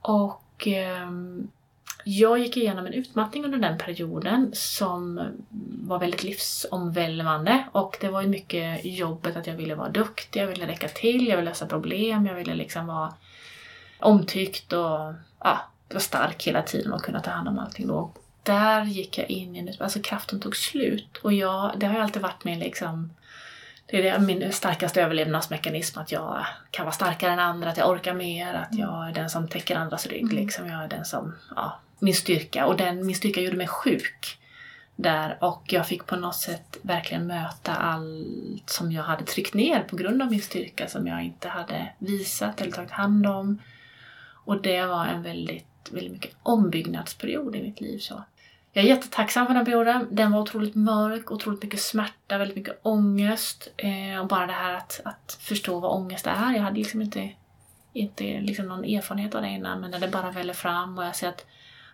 Och 0.01 0.67
ehm, 0.67 1.49
jag 2.05 2.39
gick 2.39 2.57
igenom 2.57 2.87
en 2.87 2.93
utmattning 2.93 3.45
under 3.45 3.59
den 3.59 3.79
perioden 3.79 4.51
som 4.53 5.21
var 5.83 5.99
väldigt 5.99 6.23
livsomvälvande. 6.23 7.65
Och 7.73 7.97
det 8.01 8.09
var 8.09 8.23
ju 8.23 8.29
mycket 8.29 8.85
jobbet 8.85 9.37
att 9.37 9.47
jag 9.47 9.55
ville 9.55 9.75
vara 9.75 9.89
duktig, 9.89 10.41
jag 10.41 10.47
ville 10.47 10.67
räcka 10.67 10.89
till, 10.89 11.27
jag 11.27 11.37
ville 11.37 11.51
lösa 11.51 11.67
problem, 11.67 12.27
jag 12.27 12.35
ville 12.35 12.55
liksom 12.55 12.87
vara 12.87 13.15
omtyckt 13.99 14.73
och 14.73 15.15
ja, 15.41 15.59
vara 15.89 16.01
stark 16.01 16.47
hela 16.47 16.63
tiden 16.63 16.93
och 16.93 17.03
kunna 17.03 17.21
ta 17.21 17.31
hand 17.31 17.49
om 17.49 17.59
allting 17.59 17.87
då. 17.87 18.11
Där 18.43 18.85
gick 18.85 19.19
jag 19.19 19.31
in 19.31 19.57
i 19.57 19.59
en 19.59 19.71
alltså 19.79 20.01
kraften 20.03 20.41
tog 20.41 20.57
slut. 20.57 21.17
Och 21.23 21.33
jag, 21.33 21.73
det 21.77 21.87
har 21.87 21.95
ju 21.95 22.01
alltid 22.01 22.23
varit 22.23 22.45
min 22.45 22.59
liksom 22.59 23.11
det 23.91 24.09
är 24.09 24.19
det, 24.19 24.27
min 24.27 24.53
starkaste 24.53 25.03
överlevnadsmekanism, 25.03 25.99
att 25.99 26.13
jag 26.13 26.47
kan 26.71 26.85
vara 26.85 26.95
starkare 26.95 27.33
än 27.33 27.39
andra, 27.39 27.71
att 27.71 27.77
jag 27.77 27.91
orkar 27.91 28.15
mer, 28.15 28.55
att 28.55 28.75
jag 28.79 29.09
är 29.09 29.13
den 29.13 29.31
som 29.31 29.49
täcker 29.49 29.77
andras 29.77 30.07
rygg. 30.07 30.23
Mm. 30.23 30.37
Liksom. 30.37 30.67
Jag 30.67 30.85
är 30.85 30.89
den 30.89 31.05
som, 31.05 31.35
ja, 31.57 31.81
min 31.99 32.15
styrka. 32.15 32.67
Och 32.67 32.77
den, 32.77 33.07
min 33.07 33.17
styrka 33.17 33.41
gjorde 33.41 33.57
mig 33.57 33.69
sjuk 33.69 34.39
där 34.97 35.39
och 35.41 35.63
jag 35.67 35.87
fick 35.87 36.07
på 36.07 36.17
något 36.17 36.37
sätt 36.37 36.79
verkligen 36.83 37.27
möta 37.27 37.75
allt 37.75 38.71
som 38.71 38.93
jag 38.93 39.03
hade 39.03 39.25
tryckt 39.25 39.55
ner 39.55 39.81
på 39.81 39.97
grund 39.97 40.23
av 40.23 40.31
min 40.31 40.43
styrka 40.43 40.89
som 40.89 41.07
jag 41.07 41.25
inte 41.25 41.49
hade 41.49 41.93
visat 41.99 42.61
eller 42.61 42.73
tagit 42.73 42.91
hand 42.91 43.27
om. 43.27 43.59
Och 44.45 44.63
det 44.63 44.87
var 44.87 45.07
en 45.07 45.23
väldigt, 45.23 45.91
väldigt 45.91 46.13
mycket 46.13 46.37
ombyggnadsperiod 46.43 47.57
i 47.57 47.63
mitt 47.63 47.81
liv. 47.81 47.99
Så. 47.99 48.25
Jag 48.79 48.85
är 48.85 48.89
jättetacksam 48.89 49.47
för 49.47 49.55
den 49.55 49.65
perioden. 49.65 50.09
Den 50.11 50.33
var 50.33 50.41
otroligt 50.41 50.75
mörk, 50.75 51.31
otroligt 51.31 51.63
mycket 51.63 51.81
smärta, 51.81 52.39
väldigt 52.39 52.57
mycket 52.57 52.81
ångest. 52.83 53.69
Eh, 53.77 54.21
och 54.21 54.27
bara 54.27 54.47
det 54.47 54.53
här 54.53 54.75
att, 54.75 55.01
att 55.05 55.39
förstå 55.41 55.81
vad 55.81 55.93
ångest 55.93 56.27
är. 56.27 56.53
Jag 56.53 56.63
hade 56.63 56.77
liksom 56.77 57.03
inte, 57.03 57.31
inte 57.93 58.41
liksom 58.41 58.67
någon 58.67 58.85
erfarenhet 58.85 59.35
av 59.35 59.43
det 59.43 59.49
innan, 59.49 59.81
men 59.81 59.91
när 59.91 59.99
det 59.99 60.09
bara 60.09 60.31
väller 60.31 60.53
fram 60.53 60.99
och 60.99 61.05
jag 61.05 61.17
ser 61.17 61.29
att 61.29 61.47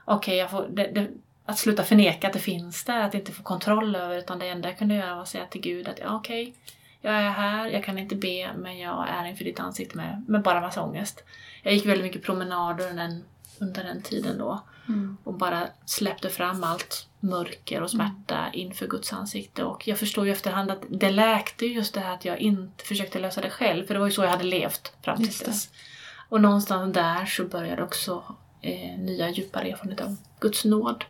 okej, 0.04 0.44
okay. 0.44 0.66
Det, 0.70 1.00
det, 1.00 1.10
att 1.44 1.58
sluta 1.58 1.82
förneka 1.82 2.26
att 2.26 2.32
det 2.32 2.38
finns 2.38 2.84
där, 2.84 3.00
att 3.00 3.14
inte 3.14 3.32
få 3.32 3.42
kontroll 3.42 3.96
över 3.96 4.18
utan 4.18 4.38
det 4.38 4.48
enda 4.48 4.68
jag 4.68 4.78
kunde 4.78 4.94
göra 4.94 5.14
var 5.14 5.22
att 5.22 5.28
säga 5.28 5.46
till 5.46 5.60
Gud 5.60 5.88
att 5.88 5.98
ja, 5.98 6.16
okej, 6.16 6.54
jag 7.00 7.14
är 7.14 7.30
här, 7.30 7.66
jag 7.66 7.84
kan 7.84 7.98
inte 7.98 8.16
be 8.16 8.50
men 8.56 8.78
jag 8.78 9.08
är 9.08 9.24
inför 9.24 9.44
ditt 9.44 9.60
ansikte 9.60 9.96
med, 9.96 10.24
med 10.28 10.42
bara 10.42 10.60
massa 10.60 10.82
ångest. 10.82 11.24
Jag 11.62 11.74
gick 11.74 11.86
väldigt 11.86 12.04
mycket 12.04 12.22
promenader 12.22 12.90
under 12.90 13.02
den, 13.02 13.24
under 13.58 13.84
den 13.84 14.02
tiden 14.02 14.38
då 14.38 14.62
Mm. 14.88 15.16
och 15.24 15.34
bara 15.34 15.68
släppte 15.86 16.28
fram 16.28 16.64
allt 16.64 17.08
mörker 17.20 17.82
och 17.82 17.90
smärta 17.90 18.50
inför 18.52 18.86
Guds 18.86 19.12
ansikte. 19.12 19.64
Och 19.64 19.88
jag 19.88 19.98
förstår 19.98 20.26
ju 20.26 20.32
efterhand 20.32 20.70
att 20.70 20.82
det 20.88 21.10
läkte 21.10 21.66
just 21.66 21.94
det 21.94 22.00
här 22.00 22.14
att 22.14 22.24
jag 22.24 22.38
inte 22.38 22.84
försökte 22.84 23.18
lösa 23.18 23.40
det 23.40 23.50
själv, 23.50 23.86
för 23.86 23.94
det 23.94 24.00
var 24.00 24.06
ju 24.06 24.12
så 24.12 24.22
jag 24.22 24.30
hade 24.30 24.44
levt 24.44 24.92
fram 25.02 25.16
till 25.16 25.46
dess. 25.46 25.70
Och 26.28 26.40
någonstans 26.40 26.94
där 26.94 27.26
så 27.26 27.44
började 27.44 27.82
också 27.82 28.22
eh, 28.60 28.98
nya 28.98 29.30
djupare 29.30 29.68
erfarenheter 29.68 30.04
av 30.04 30.16
Guds 30.40 30.64
nåd. 30.64 31.04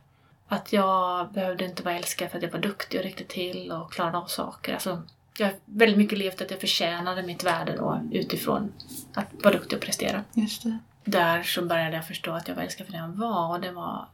Att 0.49 0.73
jag 0.73 1.33
behövde 1.33 1.65
inte 1.65 1.83
vara 1.83 1.95
älskad 1.95 2.31
för 2.31 2.37
att 2.37 2.43
jag 2.43 2.51
var 2.51 2.59
duktig 2.59 3.01
och 3.01 3.05
räckte 3.05 3.25
till 3.25 3.73
och 3.73 3.93
klarade 3.93 4.19
av 4.19 4.27
saker. 4.27 4.73
Alltså, 4.73 5.03
jag 5.39 5.47
har 5.47 5.55
väldigt 5.65 5.99
mycket 5.99 6.19
levt 6.19 6.41
att 6.41 6.51
jag 6.51 6.61
förtjänade 6.61 7.23
mitt 7.23 7.45
värde 7.45 7.77
då 7.77 8.01
utifrån 8.13 8.73
att 9.15 9.27
vara 9.45 9.55
duktig 9.55 9.79
och 9.79 9.85
prestera 9.85 10.25
Just 10.33 10.63
det. 10.63 10.79
Där 11.05 11.43
så 11.43 11.63
började 11.63 11.97
jag 11.97 12.07
förstå 12.07 12.33
att 12.33 12.49
jag 12.49 12.55
var 12.55 12.63
älskad 12.63 12.87
för 12.87 12.93
den 12.93 13.03
jag 13.03 13.09
var 13.09 13.49
och 13.49 13.61
det 13.61 13.71
var 13.71 14.09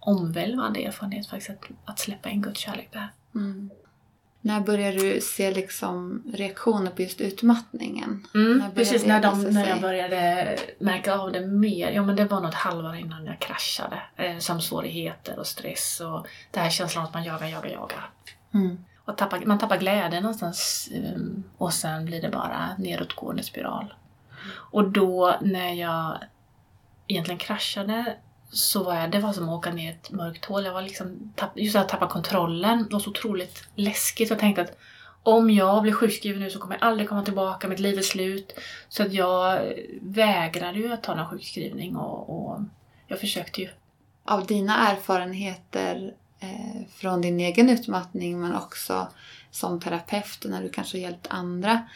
omvälvande 0.00 0.84
erfarenhet 0.84 1.26
faktiskt 1.26 1.50
att, 1.50 1.64
att 1.84 1.98
släppa 1.98 2.28
in 2.28 2.42
Guds 2.42 2.60
kärlek 2.60 2.88
där. 2.92 3.08
Mm. 3.34 3.70
När 4.42 4.60
började 4.60 4.96
du 4.96 5.20
se 5.20 5.50
liksom 5.50 6.22
reaktioner 6.34 6.90
på 6.90 7.02
just 7.02 7.20
utmattningen? 7.20 8.26
När 8.34 8.40
Mm, 8.40 8.58
började 8.58 8.74
precis, 8.74 9.06
när, 9.06 9.22
de, 9.22 9.42
när 9.42 9.68
jag 9.68 9.80
började 9.80 10.56
märka 10.78 11.14
av 11.14 11.32
det 11.32 11.46
mer. 11.46 11.90
Ja 11.92 12.02
men 12.02 12.16
det 12.16 12.24
var 12.24 12.40
något 12.40 12.54
halvår 12.54 12.96
innan 12.96 13.26
jag 13.26 13.38
kraschade. 13.38 14.02
Eh, 14.16 14.38
sömnsvårigheter 14.38 15.38
och 15.38 15.46
stress 15.46 16.00
och 16.00 16.26
det 16.50 16.60
här 16.60 16.70
känslan 16.70 17.04
att 17.04 17.14
man 17.14 17.24
jagar, 17.24 17.46
jagar, 17.46 17.70
jagar. 17.70 18.10
Mm. 18.54 18.84
Och 19.04 19.16
tappar, 19.16 19.40
man 19.46 19.58
tappar 19.58 19.78
glädje 19.78 20.20
någonstans 20.20 20.88
eh, 20.94 21.20
och 21.58 21.72
sen 21.72 22.04
blir 22.04 22.22
det 22.22 22.28
bara 22.28 22.70
nedåtgående 22.78 23.42
spiral. 23.42 23.94
Och 24.48 24.90
då 24.90 25.36
när 25.40 25.72
jag 25.72 26.18
egentligen 27.06 27.38
kraschade 27.38 28.16
så 28.50 28.82
var 28.82 28.94
jag, 28.94 29.10
det 29.10 29.18
var 29.18 29.32
som 29.32 29.48
att 29.48 29.58
åka 29.58 29.70
ner 29.70 29.92
i 29.92 29.94
ett 29.94 30.10
mörkt 30.10 30.44
hål. 30.44 30.64
Jag 30.64 30.72
var 30.72 30.82
liksom, 30.82 31.32
tapp, 31.36 31.50
just 31.54 31.76
att 31.76 31.88
tappa 31.88 32.08
kontrollen 32.08 32.84
det 32.84 32.92
var 32.92 33.00
så 33.00 33.10
otroligt 33.10 33.68
läskigt. 33.74 34.30
Jag 34.30 34.38
tänkte 34.38 34.62
att 34.62 34.76
om 35.22 35.50
jag 35.50 35.82
blir 35.82 35.92
sjukskriven 35.92 36.40
nu 36.42 36.50
så 36.50 36.58
kommer 36.58 36.74
jag 36.74 36.88
aldrig 36.88 37.08
komma 37.08 37.24
tillbaka, 37.24 37.68
mitt 37.68 37.78
liv 37.78 37.98
är 37.98 38.02
slut. 38.02 38.58
Så 38.88 39.02
att 39.02 39.12
jag 39.12 39.72
vägrade 40.02 40.78
ju 40.78 40.92
att 40.92 41.02
ta 41.02 41.14
någon 41.14 41.28
sjukskrivning 41.28 41.96
och, 41.96 42.30
och 42.30 42.60
jag 43.06 43.20
försökte 43.20 43.60
ju. 43.60 43.68
Av 44.24 44.46
dina 44.46 44.90
erfarenheter 44.90 46.14
eh, 46.40 46.86
från 46.94 47.20
din 47.20 47.40
egen 47.40 47.70
utmattning 47.70 48.40
men 48.40 48.54
också 48.54 49.08
som 49.50 49.80
terapeut 49.80 50.44
när 50.44 50.62
du 50.62 50.68
kanske 50.68 50.98
hjälpt 50.98 51.26
andra. 51.30 51.88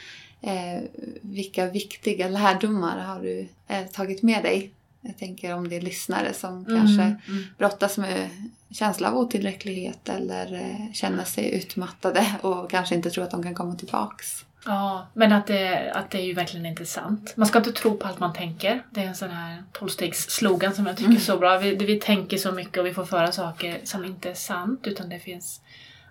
Eh, 0.46 0.82
vilka 1.20 1.66
viktiga 1.66 2.28
lärdomar 2.28 2.98
har 2.98 3.20
du 3.20 3.48
eh, 3.68 3.86
tagit 3.86 4.22
med 4.22 4.42
dig? 4.42 4.70
Jag 5.00 5.18
tänker 5.18 5.54
om 5.54 5.68
det 5.68 5.76
är 5.76 5.80
lyssnare 5.80 6.32
som 6.32 6.64
kanske 6.64 7.02
Mm, 7.02 7.16
mm. 7.28 7.44
brottas 7.58 7.98
med 7.98 8.30
känsla 8.70 9.10
av 9.10 9.18
otillräcklighet 9.18 10.08
eller 10.08 10.54
eh, 10.54 10.92
känner 10.92 11.24
sig 11.24 11.54
utmattade 11.54 12.34
och 12.40 12.70
kanske 12.70 12.94
inte 12.94 13.10
tror 13.10 13.24
att 13.24 13.30
de 13.30 13.42
kan 13.42 13.54
komma 13.54 13.74
tillbaks. 13.74 14.44
Ja, 14.66 15.06
men 15.12 15.32
att 15.32 15.46
det, 15.46 15.92
att 15.92 16.10
det 16.10 16.18
är 16.18 16.24
ju 16.24 16.34
verkligen 16.34 16.66
inte 16.66 16.86
sant. 16.86 17.32
Man 17.36 17.46
ska 17.46 17.58
inte 17.58 17.72
tro 17.72 17.96
på 17.96 18.08
allt 18.08 18.18
man 18.18 18.32
tänker. 18.32 18.82
Det 18.90 19.00
är 19.00 19.06
en 19.06 19.14
sån 19.14 19.30
här 19.30 19.62
tolvstegs-slogan 19.72 20.74
som 20.74 20.86
jag 20.86 20.96
tycker 20.96 21.12
är 21.12 21.20
så 21.20 21.38
bra. 21.38 21.58
Vi, 21.58 21.74
vi 21.74 22.00
tänker 22.00 22.36
så 22.36 22.52
mycket 22.52 22.78
och 22.78 22.86
vi 22.86 22.94
får 22.94 23.04
föra 23.04 23.32
saker 23.32 23.80
som 23.84 24.04
inte 24.04 24.30
är 24.30 24.34
sant, 24.34 24.86
utan 24.86 25.08
det 25.08 25.18
finns 25.18 25.60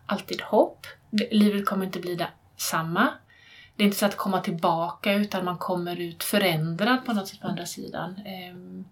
alltid 0.06 0.42
hopp. 0.42 0.88
Livet 1.32 1.66
kommer 1.66 1.86
inte 1.86 2.00
bli 2.00 2.16
detsamma. 2.16 3.10
Det 3.76 3.84
är 3.84 3.86
inte 3.86 3.98
så 3.98 4.06
att 4.06 4.18
komma 4.18 4.42
tillbaka, 4.42 5.14
utan 5.14 5.46
man 5.46 5.58
kommer 5.58 6.00
ut 6.00 6.24
förändrad 6.24 7.06
på 7.06 7.14
något 7.14 7.28
sätt 7.28 7.42
på 7.42 7.48
andra 7.48 7.66
sidan. 7.66 8.20
Ehm, 8.26 8.86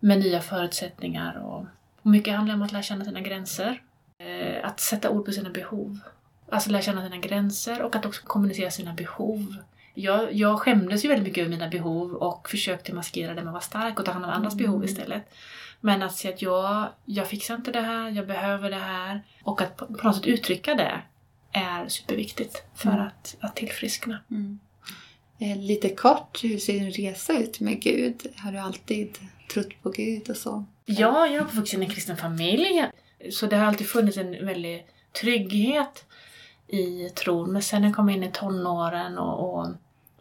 med 0.00 0.18
nya 0.18 0.40
förutsättningar 0.40 1.38
och, 1.38 1.66
och 2.02 2.10
mycket 2.10 2.34
handlar 2.36 2.54
om 2.54 2.62
att 2.62 2.72
lära 2.72 2.82
känna 2.82 3.04
sina 3.04 3.20
gränser. 3.20 3.82
Eh, 4.18 4.66
att 4.68 4.80
sätta 4.80 5.10
ord 5.10 5.24
på 5.26 5.32
sina 5.32 5.50
behov. 5.50 5.98
Alltså 6.50 6.70
lära 6.70 6.82
känna 6.82 7.02
sina 7.02 7.16
gränser 7.16 7.82
och 7.82 7.96
att 7.96 8.06
också 8.06 8.22
kommunicera 8.26 8.70
sina 8.70 8.92
behov. 8.92 9.56
Jag, 9.94 10.32
jag 10.32 10.58
skämdes 10.60 11.04
ju 11.04 11.08
väldigt 11.08 11.26
mycket 11.26 11.40
över 11.42 11.50
mina 11.50 11.68
behov 11.68 12.14
och 12.14 12.48
försökte 12.50 12.94
maskera 12.94 13.34
det 13.34 13.40
med 13.40 13.46
att 13.46 13.52
vara 13.52 13.60
stark 13.60 13.98
och 13.98 14.06
ta 14.06 14.12
hand 14.12 14.24
om 14.24 14.30
andras 14.30 14.54
Mm. 14.54 14.66
behov 14.66 14.84
istället. 14.84 15.34
Men 15.80 16.02
att 16.02 16.16
se 16.16 16.28
att 16.28 16.42
jag, 16.42 16.88
jag 17.04 17.26
fixar 17.26 17.54
inte 17.54 17.72
det 17.72 17.80
här, 17.80 18.10
jag 18.10 18.26
behöver 18.26 18.70
det 18.70 18.76
här. 18.76 19.22
Och 19.42 19.62
att 19.62 19.76
på, 19.76 19.86
på 19.86 20.06
något 20.06 20.16
sätt 20.16 20.26
uttrycka 20.26 20.74
det 20.74 21.00
är 21.52 21.88
superviktigt 21.88 22.62
för 22.74 22.90
Mm. 22.90 23.06
att, 23.06 23.36
att 23.40 23.56
tillfriskna. 23.56 24.18
Mm. 24.30 24.58
Eh, 25.40 25.56
lite 25.56 25.88
kort, 25.88 26.44
hur 26.44 26.58
ser 26.58 26.72
din 26.72 26.90
resa 26.90 27.38
ut 27.38 27.60
med 27.60 27.80
Gud? 27.82 28.26
Har 28.36 28.52
du 28.52 28.58
alltid 28.58 29.18
trott 29.52 29.82
på 29.82 29.90
Gud 29.90 30.30
och 30.30 30.36
så? 30.36 30.64
Ja, 30.84 31.26
jag 31.26 31.34
är 31.36 31.40
uppvuxen 31.40 31.82
i 31.82 31.86
en 31.86 31.90
kristen 31.92 32.16
familj. 32.16 32.84
Så 33.32 33.46
det 33.46 33.56
har 33.56 33.66
alltid 33.66 33.88
funnits 33.88 34.16
en 34.16 34.46
väldig 34.46 34.86
trygghet 35.20 36.04
i 36.68 37.08
tron. 37.08 37.52
Men 37.52 37.62
sen 37.62 37.82
när 37.82 37.88
jag 37.88 37.96
kom 37.96 38.08
in 38.08 38.22
i 38.22 38.30
tonåren 38.32 39.18
och, 39.18 39.58
och 39.58 39.68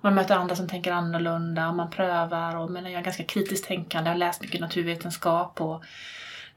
man 0.02 0.16
möter 0.16 0.36
andra 0.36 0.56
som 0.56 0.68
tänker 0.70 0.92
annorlunda 0.92 1.70
och 1.70 1.76
man 1.76 1.90
prövar. 1.90 2.56
Och, 2.58 2.72
men 2.72 2.84
jag 2.86 2.94
är 3.00 3.04
ganska 3.04 3.24
kritiskt 3.24 3.66
tänkande, 3.68 4.10
jag 4.10 4.13
har 4.13 4.20
läst 4.20 4.42
mycket 4.42 4.62
naturvetenskap 4.62 5.62
och 5.62 5.84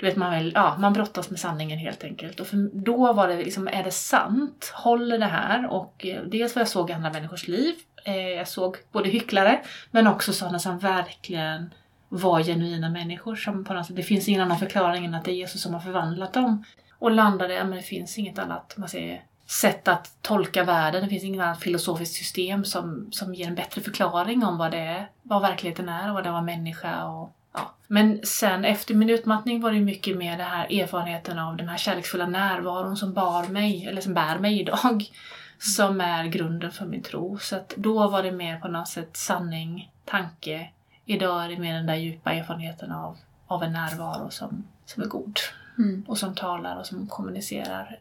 du 0.01 0.07
vet, 0.07 0.17
man, 0.17 0.31
väl, 0.31 0.53
ja, 0.55 0.77
man 0.79 0.93
brottas 0.93 1.31
med 1.31 1.41
sanningen 1.41 1.79
helt 1.79 2.05
enkelt. 2.05 2.41
Och 2.41 2.47
för, 2.47 2.71
då 2.73 3.13
var 3.13 3.29
det 3.29 3.37
liksom, 3.37 3.69
är 3.69 3.85
det 3.85 3.91
sant? 3.91 4.73
Håller 4.75 5.19
det 5.19 5.27
här? 5.27 5.67
Och 5.67 6.07
eh, 6.07 6.23
dels 6.23 6.55
vad 6.55 6.61
jag 6.61 6.69
såg 6.69 6.91
i 6.91 6.93
andra 6.93 7.11
människors 7.11 7.49
liv. 7.49 7.75
Eh, 8.05 8.29
jag 8.29 8.49
såg 8.49 8.77
både 8.93 9.09
hycklare 9.09 9.61
men 9.91 10.07
också 10.07 10.33
sådana 10.33 10.59
som 10.59 10.79
verkligen 10.79 11.75
var 12.09 12.43
genuina 12.43 12.89
människor. 12.89 13.37
Som 13.37 13.65
på 13.65 13.75
något 13.75 13.87
sätt, 13.87 13.97
det 13.97 14.03
finns 14.03 14.29
ingen 14.29 14.43
annan 14.43 14.59
förklaring 14.59 15.05
än 15.05 15.15
att 15.15 15.25
det 15.25 15.31
är 15.31 15.35
Jesus 15.35 15.63
som 15.63 15.75
har 15.75 15.81
förvandlat 15.81 16.33
dem. 16.33 16.65
Och 16.99 17.11
landade, 17.11 17.55
ja 17.55 17.65
men 17.65 17.77
det 17.77 17.83
finns 17.83 18.19
inget 18.19 18.39
annat 18.39 18.75
man 18.77 18.89
säger, 18.89 19.25
sätt 19.47 19.89
att 19.89 20.23
tolka 20.23 20.65
världen. 20.65 21.03
Det 21.03 21.09
finns 21.09 21.25
inget 21.25 21.43
annat 21.43 21.61
filosofiskt 21.61 22.15
system 22.15 22.65
som, 22.65 23.09
som 23.13 23.35
ger 23.35 23.47
en 23.47 23.55
bättre 23.55 23.81
förklaring 23.81 24.45
om 24.45 24.59
vad 24.59 24.71
det 24.71 24.79
är, 24.79 25.09
vad 25.23 25.43
verkligheten 25.43 25.89
är 25.89 26.09
och 26.09 26.15
vad 26.15 26.25
det 26.25 26.31
var 26.31 26.43
människa 26.43 27.05
och 27.05 27.37
Ja. 27.53 27.75
Men 27.87 28.21
sen 28.23 28.65
efter 28.65 28.95
min 28.95 29.11
utmattning 29.11 29.61
var 29.61 29.73
det 29.73 29.81
mycket 29.81 30.17
mer 30.17 30.37
den 30.37 30.47
här 30.47 30.81
erfarenheten 30.81 31.39
av 31.39 31.57
den 31.57 31.69
här 31.69 31.77
kärleksfulla 31.77 32.27
närvaron 32.27 32.97
som 32.97 33.13
bar 33.13 33.49
mig, 33.49 33.87
eller 33.87 34.01
som 34.01 34.15
bär 34.15 34.39
mig 34.39 34.61
idag, 34.61 35.11
som 35.59 36.01
är 36.01 36.25
grunden 36.27 36.73
för 36.73 36.87
min 36.87 37.03
tro. 37.03 37.39
Så 37.39 37.57
att 37.57 37.75
då 37.77 38.09
var 38.09 38.23
det 38.23 38.33
mer 38.33 38.61
på 38.61 38.69
något 38.69 38.89
sätt 38.89 39.17
sanning, 39.17 39.91
tanke. 40.05 40.71
Idag 41.05 41.45
är 41.45 41.49
det 41.49 41.59
mer 41.59 41.75
den 41.75 41.87
där 41.87 41.95
djupa 41.95 42.33
erfarenheten 42.33 42.93
av, 42.93 43.17
av 43.47 43.63
en 43.63 43.73
närvaro 43.73 44.31
som, 44.31 44.65
som 44.87 45.03
är 45.03 45.07
god. 45.07 45.39
Mm. 45.79 46.05
Och 46.09 46.19
som 46.19 46.35
talar 46.35 46.77
och 46.77 46.87
som 46.87 47.07
kommunicerar. 47.07 47.99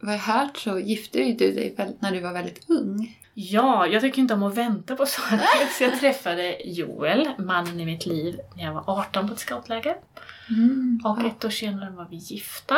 Vad 0.00 0.14
jag 0.14 0.18
hört 0.18 0.56
så 0.56 0.78
gifte 0.78 1.18
du 1.18 1.24
dig 1.34 1.96
när 1.98 2.12
du 2.12 2.20
var 2.20 2.32
väldigt 2.32 2.70
ung. 2.70 3.18
Ja, 3.34 3.86
jag 3.86 4.02
tycker 4.02 4.18
inte 4.18 4.34
om 4.34 4.42
att 4.42 4.54
vänta 4.56 4.96
på 4.96 5.06
saker. 5.06 5.40
Så 5.78 5.84
jag 5.84 6.00
träffade 6.00 6.56
Joel, 6.64 7.28
mannen 7.38 7.80
i 7.80 7.84
mitt 7.84 8.06
liv, 8.06 8.40
när 8.56 8.64
jag 8.64 8.72
var 8.74 8.84
18 8.86 9.28
på 9.28 9.34
ett 9.34 9.40
scoutläger. 9.40 9.92
Och 11.04 11.18
Ja. 11.22 11.26
ett 11.26 11.44
år 11.44 11.50
senare 11.50 11.90
var 11.90 12.06
vi 12.10 12.16
gifta. 12.16 12.76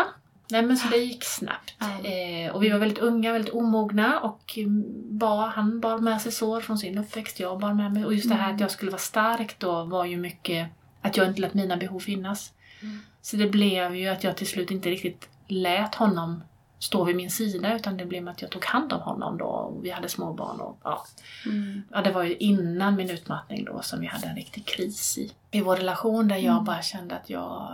Nej 0.51 0.63
men 0.63 0.77
så 0.77 0.89
det 0.89 0.97
gick 0.97 1.25
snabbt. 1.25 1.75
Ja. 1.79 2.09
Eh, 2.11 2.51
och 2.55 2.63
vi 2.63 2.71
var 2.71 2.79
väldigt 2.79 2.99
unga, 2.99 3.33
väldigt 3.33 3.55
omogna 3.55 4.21
och 4.21 4.55
mm, 4.59 4.85
bar, 5.19 5.47
han 5.47 5.81
bar 5.81 5.99
med 5.99 6.21
sig 6.23 6.33
sår 6.33 6.61
från 6.61 6.79
sin 6.79 6.99
uppväxt, 6.99 7.41
jag 7.41 7.59
bar 7.61 7.75
med 7.75 7.93
mig. 7.93 8.05
Och 8.05 8.15
just 8.15 8.29
det 8.29 8.35
här 8.35 8.45
Mm. 8.45 8.55
att 8.55 8.61
jag 8.61 8.71
skulle 8.71 8.91
vara 8.91 9.01
stark 9.01 9.59
då 9.59 9.85
var 9.85 10.05
ju 10.05 10.17
mycket 10.17 10.69
att 11.03 11.17
jag 11.17 11.27
inte 11.29 11.41
lät 11.41 11.55
mina 11.55 11.77
behov 11.77 12.01
finnas. 12.01 12.53
Mm. 12.83 12.99
Så 13.23 13.37
det 13.37 13.47
blev 13.47 13.97
ju 13.97 14.09
att 14.09 14.25
jag 14.25 14.37
till 14.37 14.47
slut 14.47 14.71
inte 14.71 14.91
riktigt 14.91 15.29
lät 15.49 15.95
honom 15.95 16.43
stå 16.79 17.05
vid 17.05 17.17
min 17.17 17.31
sida 17.31 17.77
utan 17.77 17.97
det 17.97 18.05
blev 18.05 18.23
med 18.23 18.31
att 18.33 18.43
jag 18.43 18.51
tog 18.51 18.65
hand 18.65 18.93
om 18.93 19.01
honom 19.01 19.39
då 19.39 19.45
och 19.45 19.85
vi 19.85 19.91
hade 19.91 20.09
små 20.09 20.33
barn 20.33 20.61
och 20.61 20.79
ja, 20.85 21.07
Mm. 21.47 21.83
Ja, 21.93 22.03
det 22.03 22.11
var 22.13 22.23
ju 22.23 22.37
innan 22.37 22.97
min 22.97 23.11
utmattning 23.11 23.65
då 23.65 23.83
som 23.83 24.05
jag 24.05 24.11
hade 24.11 24.27
en 24.27 24.37
riktig 24.37 24.67
kris 24.67 25.19
i. 25.19 25.33
I 25.51 25.61
vår 25.61 25.77
relation 25.77 26.29
där 26.29 26.37
jag 26.37 26.53
Mm. 26.53 26.65
bara 26.65 26.83
kände 26.83 27.15
att 27.17 27.31
jag... 27.31 27.69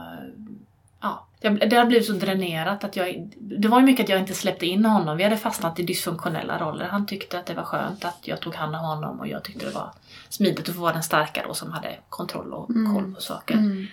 Ja, 1.02 1.26
det 1.40 1.76
har 1.76 1.84
blivit 1.86 2.06
så 2.06 2.12
dränerat 2.12 2.84
att 2.84 2.96
jag... 2.96 3.30
Det 3.38 3.68
var 3.68 3.80
ju 3.80 3.86
mycket 3.86 4.04
att 4.04 4.08
jag 4.08 4.18
inte 4.18 4.34
släppte 4.34 4.66
in 4.66 4.84
honom. 4.84 5.16
Vi 5.16 5.24
hade 5.24 5.36
fastnat 5.36 5.78
i 5.78 5.82
dysfunktionella 5.82 6.58
roller. 6.58 6.84
Han 6.88 7.06
tyckte 7.06 7.38
att 7.38 7.46
det 7.46 7.54
var 7.54 7.62
skönt 7.62 8.04
att 8.04 8.18
jag 8.22 8.40
tog 8.40 8.54
hand 8.54 8.74
om 8.76 8.80
honom 8.84 9.20
och 9.20 9.28
jag 9.28 9.44
tyckte 9.44 9.66
det 9.66 9.72
var 9.74 9.90
smidigt 10.28 10.68
att 10.68 10.74
få 10.74 10.80
vara 10.80 10.92
den 10.92 11.02
starka 11.02 11.44
då 11.48 11.54
som 11.54 11.72
hade 11.72 11.96
kontroll 12.08 12.52
och 12.52 12.70
Mm. 12.70 12.94
koll 12.94 13.14
på 13.14 13.20
saker. 13.20 13.54
Mm. 13.54 13.86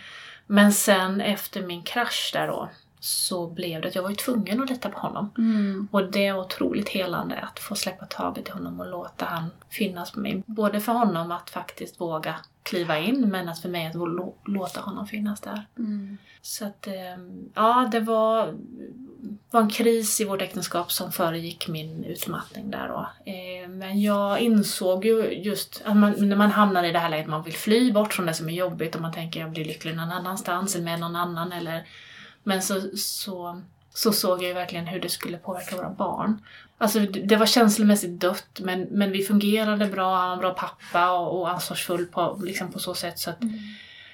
Men 0.48 0.74
sen 0.74 1.22
efter 1.22 1.62
min 1.64 1.84
krasch 1.84 2.30
där 2.34 2.48
då 2.48 2.70
så 3.00 3.48
blev 3.48 3.82
det 3.82 3.88
att 3.88 3.96
jag 3.96 4.04
var 4.04 4.14
tvungen 4.14 4.64
att 4.64 4.70
lita 4.70 4.90
på 4.90 5.00
honom. 5.00 5.30
Mm. 5.38 5.88
Och 5.92 6.12
det 6.12 6.26
är 6.28 6.40
otroligt 6.40 6.90
helande 6.90 7.36
att 7.40 7.60
få 7.60 7.76
släppa 7.76 8.06
taget 8.06 8.48
i 8.48 8.52
honom 8.52 8.80
och 8.80 8.88
låta 8.88 9.26
han 9.26 9.50
finnas 9.70 10.16
med 10.16 10.24
mig. 10.34 10.44
Både 10.46 10.80
för 10.80 10.92
honom 10.92 11.32
att 11.32 11.50
faktiskt 11.50 12.02
våga 12.02 12.36
kliva 12.64 13.00
in 13.00 13.30
men 13.30 13.50
att 13.50 13.60
för 13.62 13.70
mig 13.70 13.88
att 13.88 13.94
lå- 13.96 14.34
låta 14.46 14.82
honom 14.82 15.08
finnas 15.08 15.42
där. 15.42 15.66
Mm. 15.78 16.18
Så 16.42 16.66
att, 16.66 16.88
ehm, 16.88 17.50
ja, 17.56 17.90
det 17.92 18.00
var, 18.00 18.54
var 19.52 19.62
en 19.62 19.70
kris 19.70 20.22
i 20.22 20.26
vårt 20.26 20.42
äktenskap 20.42 20.92
som 20.92 21.12
föregick 21.12 21.68
min 21.68 22.04
utmattning 22.04 22.72
där 22.72 22.88
då. 22.88 23.10
Eh, 23.32 23.70
Men 23.70 24.02
jag 24.02 24.40
insåg 24.40 25.06
ju 25.06 25.24
just 25.32 25.82
att 25.86 25.98
man, 25.98 26.16
när 26.30 26.36
man 26.36 26.52
hamnar 26.52 26.84
i 26.84 26.92
det 26.92 27.00
här 27.00 27.10
läget 27.10 27.28
man 27.28 27.44
vill 27.44 27.54
fly 27.54 27.92
bort 27.92 28.14
från 28.14 28.26
det 28.26 28.34
som 28.34 28.50
är 28.50 28.54
jobbigt 28.54 28.96
och 28.96 29.02
man 29.02 29.14
tänker 29.14 29.40
jag 29.40 29.52
blir 29.52 29.66
lycklig 29.66 29.96
någon 29.96 30.12
annanstans 30.12 30.76
eller 30.76 30.86
med 30.86 31.00
någon 31.00 31.16
annan 31.16 31.52
eller 31.52 31.88
men 32.48 32.62
så, 32.62 32.82
så, 32.98 33.62
så 33.90 34.12
såg 34.12 34.42
jag 34.42 34.48
ju 34.48 34.54
verkligen 34.54 34.88
hur 34.88 35.00
det 35.00 35.10
skulle 35.10 35.38
påverka 35.38 35.76
våra 35.76 35.90
barn. 35.90 36.42
Alltså 36.78 37.00
det 37.00 37.36
var 37.36 37.46
känslomässigt 37.46 38.22
dött 38.22 38.60
men, 38.60 38.82
men 38.82 39.12
vi 39.12 39.24
fungerade 39.24 39.86
bra, 39.86 40.16
han 40.16 40.28
var 40.28 40.34
en 40.34 40.40
bra 40.40 40.54
pappa 40.54 41.12
och, 41.12 41.40
och 41.40 41.50
ansvarsfull 41.50 42.06
på, 42.06 42.42
liksom 42.44 42.72
på 42.72 42.80
så 42.80 42.94
sätt 42.94 43.20
så 43.20 43.30
att 43.30 43.38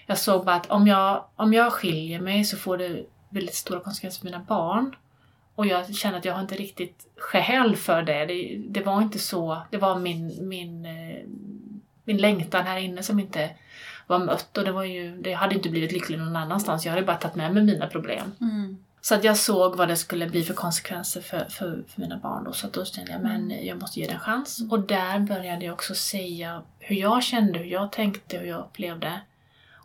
jag 0.05 0.17
såg 0.17 0.45
bara 0.45 0.55
att 0.55 0.71
om 0.71 0.87
jag, 0.87 1.25
om 1.35 1.53
jag 1.53 1.73
skiljer 1.73 2.19
mig 2.19 2.45
så 2.45 2.57
får 2.57 2.77
det 2.77 3.05
väldigt 3.29 3.55
stora 3.55 3.79
konsekvenser 3.79 4.19
för 4.19 4.25
mina 4.25 4.45
barn. 4.47 4.95
Och 5.55 5.65
jag 5.65 5.95
känner 5.95 6.17
att 6.17 6.25
jag 6.25 6.33
har 6.33 6.41
inte 6.41 6.55
riktigt 6.55 7.07
skäl 7.17 7.75
för 7.75 8.01
det. 8.01 8.25
Det, 8.25 8.57
det 8.69 8.81
var 8.81 9.01
inte 9.01 9.19
så, 9.19 9.61
det 9.71 9.77
var 9.77 9.99
min, 9.99 10.47
min, 10.47 10.85
eh, 10.85 11.23
min 12.03 12.17
längtan 12.17 12.65
här 12.65 12.77
inne 12.77 13.03
som 13.03 13.19
inte 13.19 13.49
var 14.13 14.25
mött 14.25 14.57
och 14.57 14.63
det 14.63 14.71
var 14.71 14.83
ju, 14.83 15.21
det 15.21 15.33
hade 15.33 15.55
inte 15.55 15.69
blivit 15.69 15.91
lycklig 15.91 16.19
någon 16.19 16.35
annanstans. 16.35 16.85
Jag 16.85 16.91
hade 16.91 17.05
bara 17.05 17.17
tagit 17.17 17.35
med 17.35 17.53
mig 17.53 17.63
mina 17.63 17.87
problem. 17.87 18.31
Mm. 18.41 18.77
Så 19.01 19.15
att 19.15 19.23
jag 19.23 19.37
såg 19.37 19.75
vad 19.75 19.87
det 19.87 19.95
skulle 19.95 20.27
bli 20.27 20.43
för 20.43 20.53
konsekvenser 20.53 21.21
för, 21.21 21.45
för, 21.49 21.83
för 21.87 22.01
mina 22.01 22.17
barn 22.17 22.43
då. 22.43 22.53
Så 22.53 22.67
att 22.67 22.73
då 22.73 22.85
kände 22.85 23.11
jag 23.11 23.21
men 23.21 23.65
jag 23.65 23.79
måste 23.81 23.99
ge 23.99 24.07
det 24.07 24.13
en 24.13 24.19
chans. 24.19 24.59
Och 24.71 24.79
där 24.79 25.19
började 25.19 25.65
jag 25.65 25.73
också 25.73 25.95
säga 25.95 26.61
hur 26.79 26.95
jag 26.95 27.23
kände, 27.23 27.59
hur 27.59 27.65
jag 27.65 27.91
tänkte, 27.91 28.37
hur 28.37 28.47
jag 28.47 28.59
upplevde. 28.59 29.21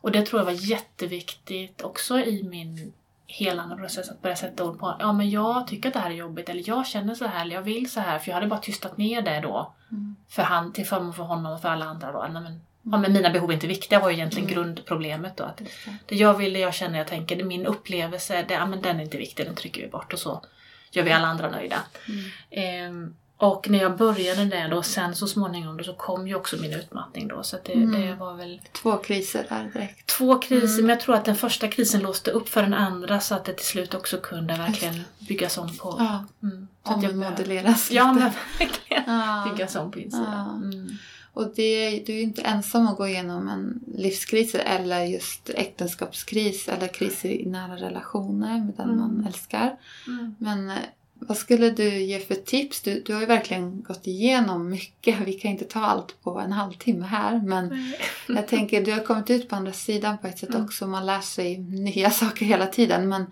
Och 0.01 0.11
det 0.12 0.27
tror 0.27 0.41
jag 0.41 0.47
var 0.47 0.71
jätteviktigt 0.71 1.83
också 1.83 2.19
i 2.19 2.43
min 2.43 2.93
helande 3.27 3.77
process 3.77 4.11
att 4.11 4.23
börja 4.23 4.37
sätta 4.37 4.64
ord 4.64 4.79
på 4.79 4.97
ja 4.99 5.12
men 5.12 5.31
jag 5.31 5.67
tycker 5.67 5.88
att 5.88 5.95
det 5.95 6.01
här 6.01 6.11
är 6.11 6.14
jobbigt 6.14 6.49
eller 6.49 6.62
jag 6.69 6.87
känner 6.87 7.14
så 7.14 7.27
här 7.27 7.43
eller 7.43 7.55
jag 7.55 7.62
vill 7.62 7.91
så 7.91 8.01
här 8.01 8.19
för 8.19 8.31
jag 8.31 8.35
hade 8.35 8.47
bara 8.47 8.61
tystat 8.61 8.97
ner 8.97 9.23
det 9.23 9.41
då 9.41 9.75
Mm. 9.91 10.17
för 10.29 10.43
han, 10.43 10.73
till 10.73 10.87
förmån 10.87 11.14
för 11.14 11.23
honom 11.23 11.53
och 11.53 11.61
för 11.61 11.69
alla 11.69 11.85
andra 11.85 12.12
då. 12.12 12.27
Nej, 12.33 12.43
men, 12.43 12.61
ja, 12.92 12.98
men 12.98 13.12
mina 13.12 13.31
behov 13.31 13.51
är 13.51 13.55
inte 13.55 13.66
viktiga 13.66 14.01
var 14.01 14.11
ju 14.11 14.14
egentligen 14.16 14.48
Mm. 14.48 14.55
grundproblemet 14.55 15.37
då. 15.37 15.44
Att 15.44 15.61
det. 16.07 16.14
jag 16.16 16.35
vill, 16.35 16.53
det 16.53 16.59
jag 16.59 16.74
känner, 16.74 16.98
jag 16.98 17.07
tänker, 17.07 17.37
det 17.37 17.44
min 17.44 17.66
upplevelse, 17.66 18.44
det, 18.48 18.55
ja, 18.55 18.66
men 18.66 18.83
den 18.83 19.01
är 19.01 19.05
inte 19.05 19.16
viktig, 19.18 19.46
den 19.46 19.55
trycker 19.55 19.83
vi 19.83 19.88
bort 19.88 20.12
och 20.12 20.18
så 20.18 20.42
gör 20.90 21.03
vi 21.05 21.12
alla 21.12 21.27
andra 21.27 21.51
nöjda. 21.51 21.77
Mm. 22.09 22.24
Ehm, 22.51 23.14
och 23.40 23.70
när 23.70 23.79
jag 23.83 23.96
började 23.96 24.44
det 24.44 24.68
då, 24.70 24.83
sen 24.83 25.14
så 25.16 25.27
småningom 25.27 25.77
då, 25.77 25.85
så 25.85 25.92
kom 25.94 26.29
ju 26.29 26.35
också 26.35 26.57
min 26.57 26.72
utmattning 26.72 27.29
då. 27.29 27.42
Så 27.42 27.57
det, 27.64 27.72
Mm. 27.72 28.01
det 28.01 28.14
var 28.14 28.35
väl 28.35 28.61
Två 28.72 28.96
kriser 28.96 29.46
där 29.48 29.70
direkt. 29.74 30.07
två 30.07 30.38
kriser, 30.38 30.66
Mm. 30.74 30.87
men 30.87 30.88
jag 30.88 31.01
tror 31.01 31.14
att 31.14 31.24
den 31.24 31.37
första 31.37 31.68
krisen 31.68 32.01
låste 32.01 32.31
upp 32.31 32.48
för 32.48 32.62
den 32.62 32.74
andra 32.74 33.20
så 33.20 33.35
att 33.35 33.44
det 33.44 33.53
till 33.53 33.66
slut 33.66 33.94
också 33.94 34.16
kunde 34.18 34.55
verkligen 34.55 35.05
byggas 35.18 35.59
om 35.59 35.77
på... 35.77 35.96
Ja, 35.98 36.24
Mm, 36.42 36.68
så 36.87 36.92
ommodelleras 36.94 37.90
Ja, 37.90 38.12
lite. 38.12 38.24
men 38.24 38.33
verkligen. 38.59 39.03
Ja. 39.07 39.51
Byggas 39.53 39.77
om 39.77 39.90
på 39.90 39.98
insidan. 39.98 40.72
Ja. 40.88 40.94
Mm. 41.38 41.48
Och 41.48 41.57
det, 41.57 41.90
du 42.07 42.12
är 42.12 42.16
ju 42.16 42.22
inte 42.22 42.42
ensam 42.42 42.87
att 42.88 42.96
gå 42.96 43.09
igenom 43.09 43.48
en 43.48 43.81
livskris 43.96 44.55
eller 44.55 45.05
just 45.05 45.51
äktenskapskris 45.51 46.68
eller 46.68 46.88
kris 46.88 47.24
i 47.24 47.46
nära 47.46 47.77
relationer 47.77 48.64
med 48.64 48.74
den 48.77 48.87
Mm. 48.90 48.98
man 48.98 49.24
älskar. 49.27 49.77
Mm. 50.07 50.35
Men 50.38 50.70
eh, 50.70 50.77
vad 51.20 51.37
skulle 51.37 51.70
du 51.70 52.03
ge 52.03 52.18
för 52.20 52.35
tips? 52.35 52.81
Du, 52.81 53.03
du 53.07 53.12
har 53.14 53.20
ju 53.20 53.27
verkligen 53.27 53.83
gått 53.83 54.07
igenom 54.07 54.70
mycket. 54.70 55.16
Vi 55.27 55.33
kan 55.33 55.51
inte 55.51 55.64
ta 55.64 55.81
allt 55.81 56.22
på 56.22 56.40
en 56.40 56.53
halvtimme 56.53 57.07
här. 57.07 57.40
Men 57.44 57.92
jag 58.29 58.48
tänker, 58.48 58.85
du 58.85 58.92
har 58.92 59.01
kommit 59.05 59.31
ut 59.31 59.48
på 59.48 59.57
andra 59.57 59.72
sidan 59.72 60.18
på 60.18 60.27
ett 60.27 60.38
sätt 60.38 60.51
Mm. 60.51 60.64
också. 60.64 60.87
Man 60.87 61.07
lär 61.07 61.20
sig 61.20 61.59
nya 61.59 62.11
saker 62.22 62.46
hela 62.46 62.66
tiden. 62.66 63.09
Men 63.09 63.27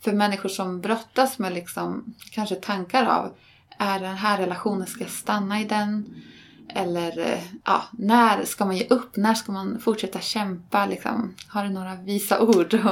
för 0.00 0.12
människor 0.12 0.48
som 0.48 0.80
brottas 0.80 1.38
med 1.38 1.52
liksom, 1.54 2.14
kanske 2.30 2.54
tankar 2.54 3.04
av 3.06 3.32
är 3.78 4.00
den 4.00 4.16
här 4.16 4.38
relationen, 4.38 4.86
ska 4.86 5.00
jag 5.00 5.10
stanna 5.10 5.60
i 5.60 5.64
den? 5.64 6.14
Eller 6.74 7.18
eh, 7.18 7.38
ja, 7.64 7.82
när 7.92 8.44
ska 8.44 8.64
man 8.64 8.76
ge 8.76 8.86
upp? 8.90 9.16
När 9.16 9.34
ska 9.34 9.52
man 9.52 9.80
fortsätta 9.80 10.20
kämpa? 10.20 10.86
Liksom? 10.86 11.34
Har 11.48 11.64
du 11.64 11.70
några 11.70 11.94
visa 11.94 12.40
ord? 12.40 12.78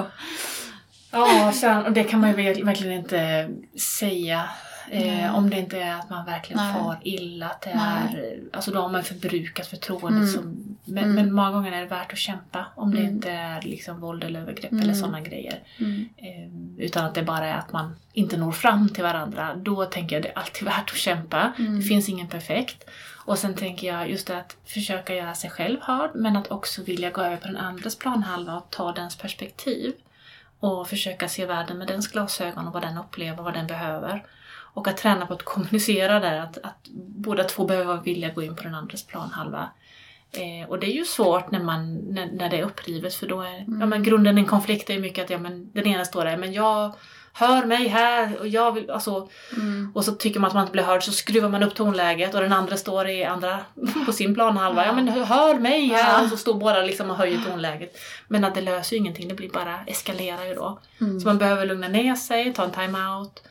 Ja, 1.11 1.53
och 1.87 1.93
det 1.93 2.05
kan 2.05 2.21
man 2.21 2.31
ju 2.31 2.37
verkligen 2.65 2.93
inte 2.99 3.51
säga. 3.99 4.49
Eh, 4.91 5.37
om 5.37 5.51
det 5.51 5.57
inte 5.59 5.79
är 5.81 5.95
att 5.95 6.11
man 6.11 6.27
verkligen 6.27 6.63
Nej. 6.63 6.73
far 6.75 6.99
illa. 7.03 7.47
Att 7.49 7.61
det 7.63 7.75
Nej. 7.75 8.15
är, 8.15 8.41
alltså 8.57 8.71
då 8.71 8.81
har 8.81 8.89
man 8.89 9.05
förbrukat 9.05 9.67
förtroendet. 9.67 10.23
Mm. 10.23 10.27
Som, 10.29 10.77
men, 10.85 11.05
Mm. 11.05 11.15
men 11.15 11.33
många 11.35 11.51
gånger 11.51 11.73
är 11.73 11.81
det 11.81 11.87
värt 11.87 12.13
att 12.13 12.19
kämpa. 12.19 12.67
Om 12.75 12.91
det 12.95 13.01
Mm. 13.01 13.11
inte 13.15 13.31
är 13.31 13.63
liksom 13.63 14.01
våld 14.01 14.25
eller 14.25 14.41
övergrepp 14.41 14.73
Mm. 14.73 14.83
eller 14.85 14.95
sådana 14.95 15.21
grejer. 15.21 15.59
Mm. 15.79 16.09
Eh, 16.17 16.85
utan 16.85 17.05
att 17.05 17.15
det 17.15 17.23
bara 17.23 17.47
är 17.47 17.55
att 17.59 17.73
man 17.73 17.97
inte 18.13 18.37
når 18.37 18.53
fram 18.53 18.89
till 18.89 19.03
varandra. 19.05 19.55
Då 19.57 19.85
tänker 19.85 20.17
jag 20.17 20.23
det 20.23 20.29
är 20.29 20.39
alltid 20.39 20.65
värt 20.69 20.91
att 20.91 20.97
kämpa. 20.97 21.53
Mm. 21.59 21.77
Det 21.77 21.83
finns 21.83 22.09
ingen 22.09 22.29
perfekt. 22.29 22.85
Och 23.27 23.39
sen 23.39 23.55
tänker 23.55 23.87
jag 23.87 24.11
just 24.11 24.27
det 24.27 24.39
att 24.39 24.57
försöka 24.65 25.15
göra 25.15 25.35
sig 25.35 25.51
själv 25.51 25.79
hörd 25.83 26.11
men 26.15 26.37
att 26.37 26.51
också 26.51 26.83
vilja 26.83 27.11
gå 27.11 27.21
över 27.23 27.37
på 27.37 27.47
den 27.47 27.57
andres 27.57 27.99
planhalva 27.99 28.57
och 28.57 28.67
ta 28.71 28.93
dens 28.93 29.17
perspektiv. 29.17 29.93
Och 30.61 30.89
försöka 30.89 31.29
se 31.29 31.47
världen 31.47 31.79
med 31.79 31.87
dens 31.89 32.09
glasögon 32.09 32.67
och 32.67 32.73
vad 32.73 32.83
den 32.83 32.99
upplever, 32.99 33.43
vad 33.43 33.55
den 33.55 33.67
behöver. 33.67 34.25
Och 34.79 34.89
att 34.89 34.97
träna 34.97 35.27
på 35.27 35.35
att 35.35 35.43
kommunicera 35.43 36.21
där, 36.21 36.41
att, 36.41 36.59
att 36.59 36.89
båda 36.97 37.45
två 37.45 37.65
behöver 37.65 37.97
vilja 37.97 38.29
gå 38.29 38.43
in 38.43 38.57
på 38.57 38.63
den 38.63 38.75
andres 38.75 39.07
planhalva. 39.07 39.71
Eh, 40.33 40.69
och 40.69 40.79
det 40.79 40.87
är 40.87 40.95
ju 40.95 41.05
svårt 41.05 41.51
när, 41.51 41.63
man, 41.63 41.95
när, 41.95 42.27
när 42.27 42.51
det 42.51 42.59
är 42.59 42.63
upprivet 42.63 43.15
för 43.15 43.27
då 43.27 43.41
är 43.41 43.65
ja, 43.81 43.87
men 43.87 44.03
grunden 44.03 44.39
i 44.39 44.41
en 44.41 44.47
konflikt 44.47 44.91
är 44.91 44.95
ju 44.95 45.01
mycket 45.01 45.25
att 45.25 45.31
ja, 45.31 45.39
men 45.39 45.71
den 45.73 45.87
ena 45.87 46.05
står 46.05 46.25
där, 46.25 46.37
men 46.37 46.53
jag 46.53 46.95
hör 47.33 47.65
mig 47.65 47.89
här 47.89 48.39
och 48.41 48.49
jag 48.49 48.73
vill, 48.73 48.91
alltså, 48.91 49.29
Mm. 49.57 49.93
och 49.95 50.05
så 50.05 50.13
tycker 50.13 50.41
man 50.41 50.49
att 50.49 50.55
man 50.55 50.63
inte 50.63 50.73
blir 50.73 50.83
hörd 50.83 51.03
så 51.03 51.13
skruvar 51.13 51.49
man 51.49 51.63
upp 51.63 51.75
tonläget 51.75 52.35
och 52.35 52.41
den 52.41 52.53
andra 52.53 52.77
står 52.77 53.09
i 53.09 53.25
andra, 53.25 53.59
på 54.07 54.13
sin 54.13 54.35
planhalva. 54.35 54.87
Ja 54.87 54.93
men 54.93 55.09
hör 55.09 55.59
mig 55.59 55.87
här! 55.87 56.23
Och 56.23 56.29
så 56.29 56.37
står 56.37 56.55
båda 56.55 56.83
liksom 56.83 57.11
och 57.11 57.17
höjer 57.17 57.41
tonläget. 57.51 57.99
Men 58.29 58.45
att 58.45 58.55
det 58.55 58.61
löser 58.61 58.97
ju 58.97 59.01
ingenting, 59.01 59.29
det 59.29 59.35
blir 59.35 59.51
bara 59.51 59.81
eskalerar 59.87 60.45
ju 60.45 60.55
då. 60.55 60.79
Mm. 61.01 61.21
Så 61.21 61.27
man 61.27 61.39
behöver 61.39 61.67
lugna 61.67 61.89
ner 61.89 62.15
sig, 62.15 62.53
ta 62.55 62.65
en 62.65 62.71
time-out 62.71 63.43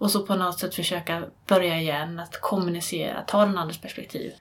och 0.00 0.10
så 0.10 0.26
på 0.26 0.34
något 0.34 0.58
sätt 0.58 0.74
försöka 0.74 1.24
börja 1.46 1.80
igen, 1.80 2.20
att 2.20 2.40
kommunicera, 2.40 3.22
ta 3.22 3.46
den 3.46 3.58
andres 3.58 3.78
perspektiv. 3.78 4.32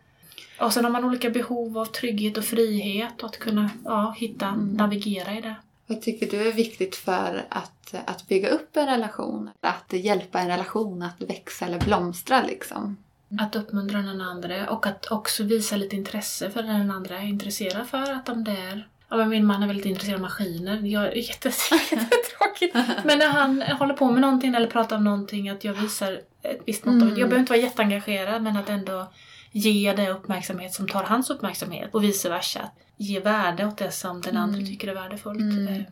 Och 0.59 0.73
sen 0.73 0.83
har 0.83 0.91
man 0.91 1.05
olika 1.05 1.29
behov 1.29 1.77
av 1.77 1.85
trygghet 1.85 2.37
och 2.37 2.43
frihet 2.45 3.23
och 3.23 3.29
att 3.29 3.39
kunna 3.39 3.69
ja, 3.85 4.15
hitta, 4.17 4.47
Mm. 4.47 4.73
navigera 4.73 5.37
i 5.37 5.41
det. 5.41 5.55
Vad 5.87 6.01
tycker 6.01 6.27
du 6.31 6.47
är 6.47 6.53
viktigt 6.53 6.95
för 6.95 7.45
att, 7.49 7.93
att 8.05 8.27
bygga 8.27 8.49
upp 8.49 8.77
en 8.77 8.85
relation? 8.85 9.49
Att 9.61 9.93
hjälpa 9.93 10.39
en 10.39 10.47
relation 10.47 11.01
att 11.01 11.21
växa 11.21 11.65
eller 11.65 11.79
blomstra 11.79 12.43
liksom? 12.43 12.97
Att 13.39 13.55
uppmuntra 13.55 13.97
den 14.01 14.21
andra 14.21 14.69
och 14.69 14.87
att 14.87 15.11
också 15.11 15.43
visa 15.43 15.75
lite 15.75 15.95
intresse 15.95 16.49
för 16.51 16.63
den 16.63 16.91
andra 16.91 17.17
är 17.19 17.25
intresserad 17.27 17.87
för. 17.87 18.11
Att 18.11 18.29
om 18.29 18.43
det 18.43 18.51
är 18.51 18.87
Ja, 19.09 19.25
min 19.25 19.45
man 19.45 19.63
är 19.63 19.67
väldigt 19.67 19.85
intresserad 19.85 20.15
av 20.15 20.21
maskiner. 20.21 20.79
Jag 20.81 21.03
är 21.03 21.11
jätte- 21.15 21.49
jättetråkigt. 21.91 22.75
Men 23.05 23.19
när 23.19 23.29
han 23.29 23.61
håller 23.61 23.93
på 23.93 24.11
med 24.11 24.21
någonting 24.21 24.55
eller 24.55 24.67
pratar 24.67 24.95
om 24.95 25.03
någonting 25.03 25.49
att 25.49 25.63
jag 25.63 25.73
visar 25.73 26.11
ett 26.41 26.61
visst 26.65 26.85
mått 26.85 26.93
av... 26.95 27.01
Mm. 27.01 27.09
Jag 27.19 27.29
behöver 27.29 27.39
inte 27.39 27.51
vara 27.51 27.61
jätteengagerad 27.61 28.41
men 28.43 28.57
att 28.57 28.69
ändå 28.69 29.11
ge 29.51 29.93
det 29.93 30.09
uppmärksamhet 30.09 30.73
som 30.73 30.87
tar 30.87 31.03
hans 31.03 31.29
uppmärksamhet 31.29 31.89
och 31.93 32.03
vice 32.03 32.29
versa. 32.29 32.69
Ge 32.97 33.19
värde 33.19 33.65
åt 33.65 33.77
det 33.77 33.91
som 33.91 34.21
den 34.21 34.37
andra 34.37 34.57
Mm. 34.57 34.69
tycker 34.69 34.87
är 34.87 34.93
värdefullt. 34.95 35.39
Mm. 35.39 35.67
Ehm, 35.67 35.83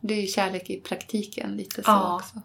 Det 0.00 0.14
är 0.14 0.20
ju 0.20 0.26
kärlek 0.26 0.70
i 0.70 0.80
praktiken 0.80 1.56
lite 1.56 1.74
så 1.82 1.90
Ja. 1.90 2.14
också. 2.16 2.40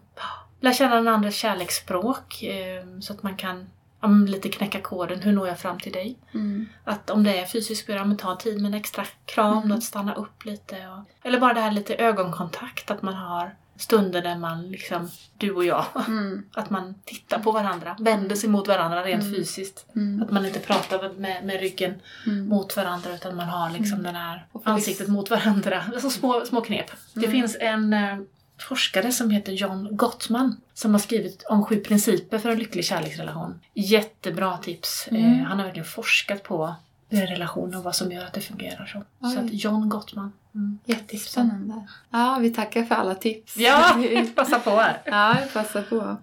Lär 0.60 0.72
känna 0.72 0.94
den 0.94 1.08
andras 1.08 1.34
kärleksspråk 1.34 2.42
ehm, 2.42 3.02
så 3.02 3.12
att 3.12 3.22
man 3.22 3.36
kan 3.36 3.66
men 4.08 4.26
lite 4.30 4.48
knäcka 4.48 4.80
koden. 4.80 5.20
Hur 5.22 5.32
når 5.32 5.48
jag 5.48 5.58
fram 5.58 5.78
till 5.80 5.92
dig? 5.92 6.18
Mm. 6.34 6.66
Att 6.84 7.10
om 7.10 7.24
det 7.24 7.38
är 7.40 7.46
fysiskt 7.46 7.86
program, 7.86 8.16
ta 8.16 8.36
tid 8.36 8.62
med 8.62 8.68
en 8.68 8.74
extra 8.74 9.04
kram, 9.24 9.58
Mm. 9.62 9.76
att 9.78 9.84
stanna 9.84 10.14
upp 10.14 10.44
lite. 10.44 10.74
Och, 10.76 11.26
eller 11.26 11.40
bara 11.40 11.54
det 11.54 11.60
här 11.60 11.70
lite 11.72 11.94
ögonkontakt, 11.94 12.90
att 12.90 13.02
man 13.02 13.14
har 13.14 13.54
stunder 13.78 14.22
där 14.22 14.36
man 14.38 14.70
liksom, 14.70 15.10
du 15.38 15.50
och 15.54 15.64
jag, 15.64 15.84
Mm. 16.08 16.42
att 16.54 16.70
man 16.70 16.94
tittar 17.04 17.38
på 17.38 17.52
varandra, 17.52 17.96
vänder 18.00 18.36
sig 18.36 18.48
mot 18.50 18.68
varandra 18.68 19.04
rent 19.04 19.22
Mm. 19.22 19.34
fysiskt. 19.34 19.86
Mm. 19.96 20.22
Att 20.22 20.30
man 20.30 20.46
inte 20.46 20.58
pratar 20.60 21.12
med, 21.12 21.44
med 21.44 21.60
ryggen 21.60 21.94
Mm. 22.26 22.48
mot 22.48 22.76
varandra 22.76 23.14
utan 23.14 23.36
man 23.36 23.48
har 23.48 23.70
liksom 23.70 24.02
den 24.02 24.14
här 24.16 24.46
ansiktet 24.64 25.08
mot 25.08 25.30
varandra. 25.30 25.82
Alltså 25.94 26.10
små, 26.20 26.44
små 26.44 26.60
knep. 26.60 26.90
Det 27.14 27.26
Mm. 27.26 27.30
finns 27.30 27.56
en 27.60 27.92
eh, 27.92 28.18
forskare 28.58 29.12
som 29.12 29.30
heter 29.30 29.52
John 29.52 29.96
Gottman 29.96 30.56
som 30.74 30.92
har 30.92 30.98
skrivit 30.98 31.42
om 31.42 31.64
sju 31.64 31.76
principer 31.76 32.38
för 32.38 32.48
en 32.48 32.58
lycklig 32.58 32.84
kärleksrelation. 32.84 33.60
Jättebra 33.74 34.56
tips. 34.56 35.08
Mm. 35.10 35.40
Eh, 35.40 35.46
han 35.46 35.58
har 35.58 35.64
verkligen 35.64 35.88
forskat 35.88 36.42
på 36.42 36.74
relationer 37.08 37.78
och 37.78 37.84
vad 37.84 37.96
som 37.96 38.12
gör 38.12 38.24
att 38.24 38.32
det 38.32 38.40
fungerar 38.40 38.86
så. 38.86 39.02
Så 39.28 39.40
Oj. 39.40 39.46
att 39.46 39.64
John 39.64 39.88
Gottman. 39.88 40.32
Mm. 40.54 40.78
Jättespännande. 40.84 41.86
Ja, 42.10 42.38
vi 42.40 42.50
tackar 42.50 42.84
för 42.84 42.94
alla 42.94 43.14
tips. 43.14 43.56
Ja, 43.56 43.96
passa 44.34 44.58
på 44.58 44.70
här. 44.70 45.02
Ja, 45.04 45.40
jag 45.40 45.52
passar 45.52 45.82
på. 45.82 46.16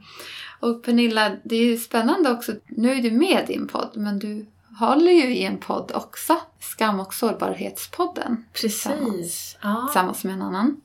Och 0.59 0.83
Pernilla, 0.83 1.31
det 1.43 1.55
är 1.55 1.65
ju 1.65 1.77
spännande 1.77 2.31
också. 2.31 2.53
Nu 2.67 2.91
är 2.91 3.01
du 3.01 3.11
med 3.11 3.49
i 3.49 3.55
en 3.55 3.67
podd, 3.67 3.91
men 3.95 4.19
du 4.19 4.45
håller 4.79 5.11
ju 5.11 5.35
i 5.35 5.43
en 5.43 5.57
podd 5.57 5.91
också. 5.93 6.39
Skam 6.59 6.99
och 6.99 7.13
sårbarhetspodden. 7.13 8.45
Precis. 8.53 9.57
Ja. 9.61 9.87
Tillsammans 9.87 10.23
med 10.23 10.33
en 10.33 10.41
annan. 10.41 10.81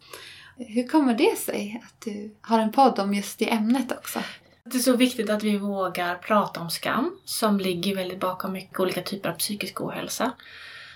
Hur 0.58 0.88
kommer 0.88 1.14
det 1.14 1.38
sig 1.38 1.82
att 1.84 2.00
du 2.04 2.34
har 2.40 2.58
en 2.58 2.72
podd 2.72 2.98
om 2.98 3.14
just 3.14 3.38
det 3.38 3.52
ämnet 3.52 3.92
också? 3.92 4.20
Det 4.64 4.76
är 4.76 4.80
så 4.80 4.96
viktigt 4.96 5.30
att 5.30 5.42
vi 5.42 5.56
vågar 5.56 6.14
prata 6.14 6.60
om 6.60 6.70
skam 6.70 7.18
som 7.24 7.60
ligger 7.60 7.96
väldigt 7.96 8.20
bakom 8.20 8.52
mycket 8.52 8.80
olika 8.80 9.02
typer 9.02 9.28
av 9.30 9.34
psykisk 9.34 9.80
ohälsa. 9.80 10.32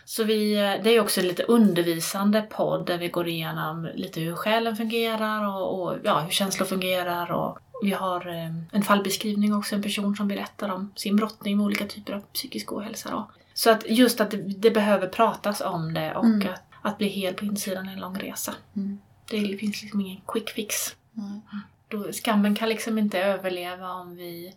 Så 0.04 0.24
vi, 0.24 0.54
det 0.84 0.90
är 0.90 1.00
också 1.00 1.20
en 1.20 1.28
lite 1.28 1.42
undervisande 1.42 2.42
podd 2.42 2.86
där 2.86 2.98
vi 2.98 3.08
går 3.08 3.28
igenom 3.28 3.88
lite 3.94 4.20
hur 4.20 4.34
själen 4.34 4.76
fungerar 4.76 5.48
och, 5.48 5.82
och 5.82 5.98
ja, 6.04 6.20
hur 6.20 6.30
känslor 6.30 6.66
fungerar. 6.66 7.32
Och 7.32 7.58
vi 7.82 7.90
har 7.92 8.28
eh, 8.28 8.56
en 8.72 8.82
fallbeskrivning 8.82 9.54
också, 9.54 9.74
en 9.74 9.82
person 9.82 10.16
som 10.16 10.28
berättar 10.28 10.68
om 10.68 10.92
sin 10.96 11.16
brottning 11.16 11.56
med 11.56 11.66
olika 11.66 11.86
typer 11.86 12.12
av 12.12 12.20
psykisk 12.20 12.72
ohälsa. 12.72 13.10
Då. 13.10 13.30
Så 13.54 13.70
att 13.70 13.84
just 13.88 14.20
att 14.20 14.30
det, 14.30 14.36
det 14.36 14.70
behöver 14.70 15.06
pratas 15.08 15.60
om 15.60 15.94
det 15.94 16.14
och 16.14 16.24
Mm. 16.24 16.48
att, 16.52 16.62
att 16.82 16.98
bli 16.98 17.08
hel 17.08 17.34
på 17.34 17.44
insidan 17.44 17.88
är 17.88 17.92
en 17.92 18.00
lång 18.00 18.18
resa. 18.18 18.54
Mm. 18.76 18.98
Det 19.40 19.56
finns 19.56 19.82
liksom 19.82 20.00
ingen 20.00 20.20
quick 20.26 20.50
fix. 20.50 20.96
Nej. 21.12 21.40
Då, 21.88 22.12
skammen 22.12 22.54
kan 22.54 22.68
liksom 22.68 22.98
inte 22.98 23.18
överleva 23.18 23.92
om 23.92 24.16
vi 24.16 24.54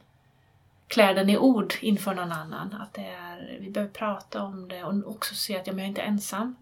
klär 0.87 1.13
den 1.13 1.29
i 1.29 1.37
ord 1.37 1.73
inför 1.81 2.13
någon 2.15 2.31
annan. 2.31 2.73
Att 2.73 2.93
det 2.93 3.05
är, 3.05 3.57
vi 3.61 3.69
behöver 3.69 3.93
prata 3.93 4.43
om 4.43 4.67
det 4.67 4.83
och 4.83 5.11
också 5.11 5.35
se 5.35 5.57
att 5.59 5.67
ja, 5.67 5.73
men 5.73 5.79
jag 5.79 5.85
är 5.85 5.89
inte 5.89 6.01
ensam. 6.01 6.55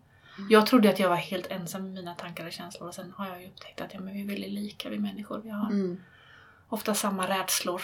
Jag 0.50 0.68
trodde 0.68 0.90
att 0.90 1.00
jag 1.00 1.10
var 1.10 1.16
helt 1.16 1.48
ensam 1.48 1.84
med 1.84 1.92
mina 1.94 2.16
tankar 2.16 2.46
och 2.46 2.52
känslor 2.52 2.88
och 2.88 2.96
sen 2.96 3.14
har 3.18 3.28
jag 3.28 3.42
ju 3.42 3.48
upptäckt 3.48 3.82
att 3.82 3.94
ja, 3.94 4.00
men 4.00 4.14
vi 4.14 4.22
är 4.22 4.26
väldigt 4.28 4.52
lika, 4.52 4.90
vi 4.90 5.00
människor. 5.00 5.42
Vi 5.44 5.50
har 5.50 5.66
Mm. 5.70 5.98
ofta 6.70 6.94
samma 6.94 7.30
rädslor. 7.30 7.82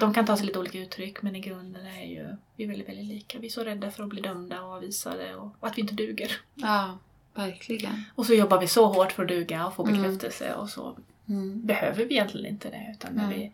De 0.00 0.14
kan 0.14 0.26
ta 0.26 0.36
sig 0.36 0.46
lite 0.46 0.58
olika 0.58 0.78
uttryck 0.78 1.22
men 1.22 1.36
i 1.36 1.40
grunden 1.40 1.86
är 1.86 2.04
ju 2.04 2.36
vi 2.56 2.64
är 2.64 2.68
väldigt, 2.68 2.88
väldigt 2.88 3.06
lika. 3.06 3.38
Vi 3.38 3.46
är 3.46 3.50
så 3.50 3.64
rädda 3.64 3.90
för 3.90 4.02
att 4.02 4.08
bli 4.08 4.20
dömda 4.20 4.62
och 4.62 4.72
avvisade 4.74 5.34
och, 5.36 5.56
och 5.60 5.68
att 5.68 5.78
vi 5.78 5.82
inte 5.82 5.94
duger. 5.94 6.32
Ja, 6.54 6.98
verkligen. 7.34 8.04
Och 8.14 8.26
så 8.26 8.34
jobbar 8.34 8.60
vi 8.60 8.68
så 8.68 8.86
hårt 8.86 9.12
för 9.12 9.22
att 9.22 9.28
duga 9.28 9.66
och 9.66 9.74
få 9.74 9.86
Mm. 9.86 10.02
bekräftelse 10.02 10.54
och 10.54 10.70
så 10.70 10.96
Mm. 11.28 11.66
behöver 11.66 12.04
vi 12.04 12.14
egentligen 12.14 12.46
inte 12.46 12.70
det 12.70 12.94
utan 12.94 13.12
när 13.14 13.28
vi 13.28 13.52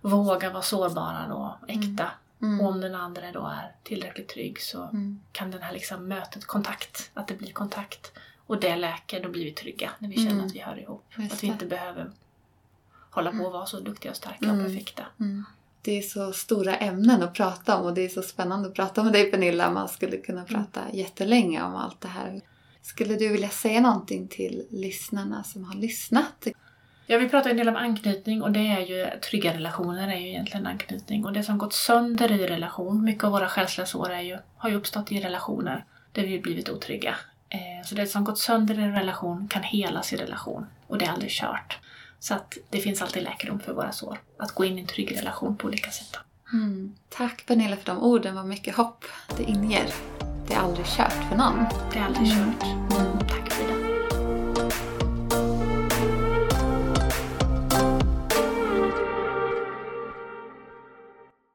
vågar 0.00 0.50
vara 0.52 0.62
sårbara 0.62 1.26
då, 1.28 1.58
äkta. 1.68 2.10
Mm. 2.42 2.60
Och 2.60 2.66
om 2.68 2.80
den 2.80 2.94
andra 2.94 3.32
då 3.32 3.46
är 3.46 3.72
tillräckligt 3.82 4.28
trygg 4.28 4.60
så 4.60 4.82
Mm. 4.82 5.20
kan 5.32 5.50
den 5.50 5.62
här 5.62 5.72
liksom 5.72 6.08
mötet, 6.08 6.44
kontakt, 6.44 7.10
att 7.14 7.28
det 7.28 7.34
blir 7.34 7.52
kontakt 7.52 8.12
och 8.46 8.60
det 8.60 8.76
läker, 8.76 9.22
då 9.22 9.28
blir 9.28 9.44
vi 9.44 9.50
trygga 9.50 9.90
när 9.98 10.08
vi 10.08 10.16
känner 10.16 10.30
Mm. 10.30 10.46
att 10.46 10.54
vi 10.54 10.58
hör 10.60 10.78
ihop. 10.78 11.04
Just 11.16 11.32
att 11.32 11.42
vi 11.42 11.46
inte 11.46 11.66
behöver 11.66 12.10
hålla 13.10 13.32
på 13.32 13.38
och 13.44 13.52
vara 13.52 13.66
så 13.66 13.80
duktiga 13.80 14.10
och 14.10 14.16
starka 14.16 14.44
Mm. 14.44 14.58
och 14.60 14.66
perfekta. 14.66 15.02
Mm. 15.20 15.44
Det 15.82 15.98
är 15.98 16.02
så 16.02 16.32
stora 16.32 16.76
ämnen 16.76 17.22
att 17.22 17.34
prata 17.34 17.76
om 17.78 17.86
och 17.86 17.94
det 17.94 18.04
är 18.04 18.08
så 18.08 18.22
spännande 18.22 18.68
att 18.68 18.74
prata 18.74 19.02
med 19.02 19.12
dig 19.12 19.30
Pernilla. 19.30 19.70
Man 19.70 19.88
skulle 19.88 20.16
kunna 20.16 20.44
prata 20.44 20.80
jättelänge 20.92 21.62
om 21.62 21.74
allt 21.76 22.00
det 22.00 22.08
här. 22.08 22.40
Skulle 22.84 23.16
du 23.16 23.28
vilja 23.28 23.48
säga 23.48 23.80
någonting 23.80 24.28
till 24.28 24.66
lyssnarna 24.70 25.44
som 25.44 25.64
har 25.64 25.74
lyssnat? 25.74 26.46
Ja, 27.06 27.18
vi 27.18 27.28
pratar 27.28 27.50
en 27.50 27.56
del 27.56 27.68
om 27.68 27.76
anknytning 27.76 28.42
och 28.42 28.52
det 28.52 28.60
är 28.60 28.80
ju 28.80 29.20
trygga 29.20 29.54
relationer 29.54 30.08
är 30.08 30.16
ju 30.20 30.28
egentligen 30.28 30.66
anknytning. 30.66 31.24
Och 31.24 31.32
det 31.32 31.42
som 31.42 31.58
gått 31.58 31.72
sönder 31.72 32.32
i 32.32 32.46
relation, 32.46 33.04
mycket 33.04 33.24
av 33.24 33.32
våra 33.32 33.48
själsliga 33.48 33.86
sår 33.86 34.10
är 34.10 34.20
ju, 34.20 34.38
har 34.56 34.68
ju 34.70 34.76
uppstått 34.76 35.12
i 35.12 35.20
relationer 35.20 35.84
där 36.12 36.22
vi 36.22 36.38
blivit 36.38 36.68
otrygga. 36.68 37.14
Eh, 37.48 37.86
Så 37.86 37.94
det 37.94 38.06
som 38.06 38.24
gått 38.24 38.38
sönder 38.38 38.78
i 38.78 38.82
en 38.82 38.94
relation 38.94 39.48
kan 39.48 39.62
helas 39.62 40.12
i 40.12 40.16
relation 40.16 40.66
och 40.86 40.98
det 40.98 41.04
är 41.04 41.10
aldrig 41.10 41.30
kört. 41.30 41.78
Så 42.18 42.34
att 42.34 42.58
det 42.70 42.80
finns 42.80 43.02
alltid 43.02 43.22
läkedom 43.22 43.60
för 43.60 43.72
våra 43.72 43.92
sår. 43.92 44.20
Att 44.38 44.52
gå 44.52 44.64
in 44.64 44.78
i 44.78 44.80
en 44.80 44.86
trygg 44.86 45.16
relation 45.18 45.56
på 45.56 45.66
olika 45.66 45.90
sätt. 45.90 46.16
Mm. 46.52 46.94
Tack 47.08 47.46
Pernilla 47.46 47.76
för 47.76 47.86
de 47.86 48.02
orden, 48.02 48.34
vad 48.34 48.46
mycket 48.46 48.74
hopp 48.76 49.04
det 49.36 49.42
inger. 49.42 49.84
Det 50.48 50.54
är 50.54 50.58
aldrig 50.58 50.86
kört 50.86 51.12
för 51.28 51.36
någon. 51.36 51.64
Det 51.92 51.98
är 51.98 52.04
aldrig 52.04 52.32
Mm. 52.32 52.52
kört. 52.60 52.68
Mm. 53.00 53.18
Tack 53.18 53.52
Frida. 53.52 53.83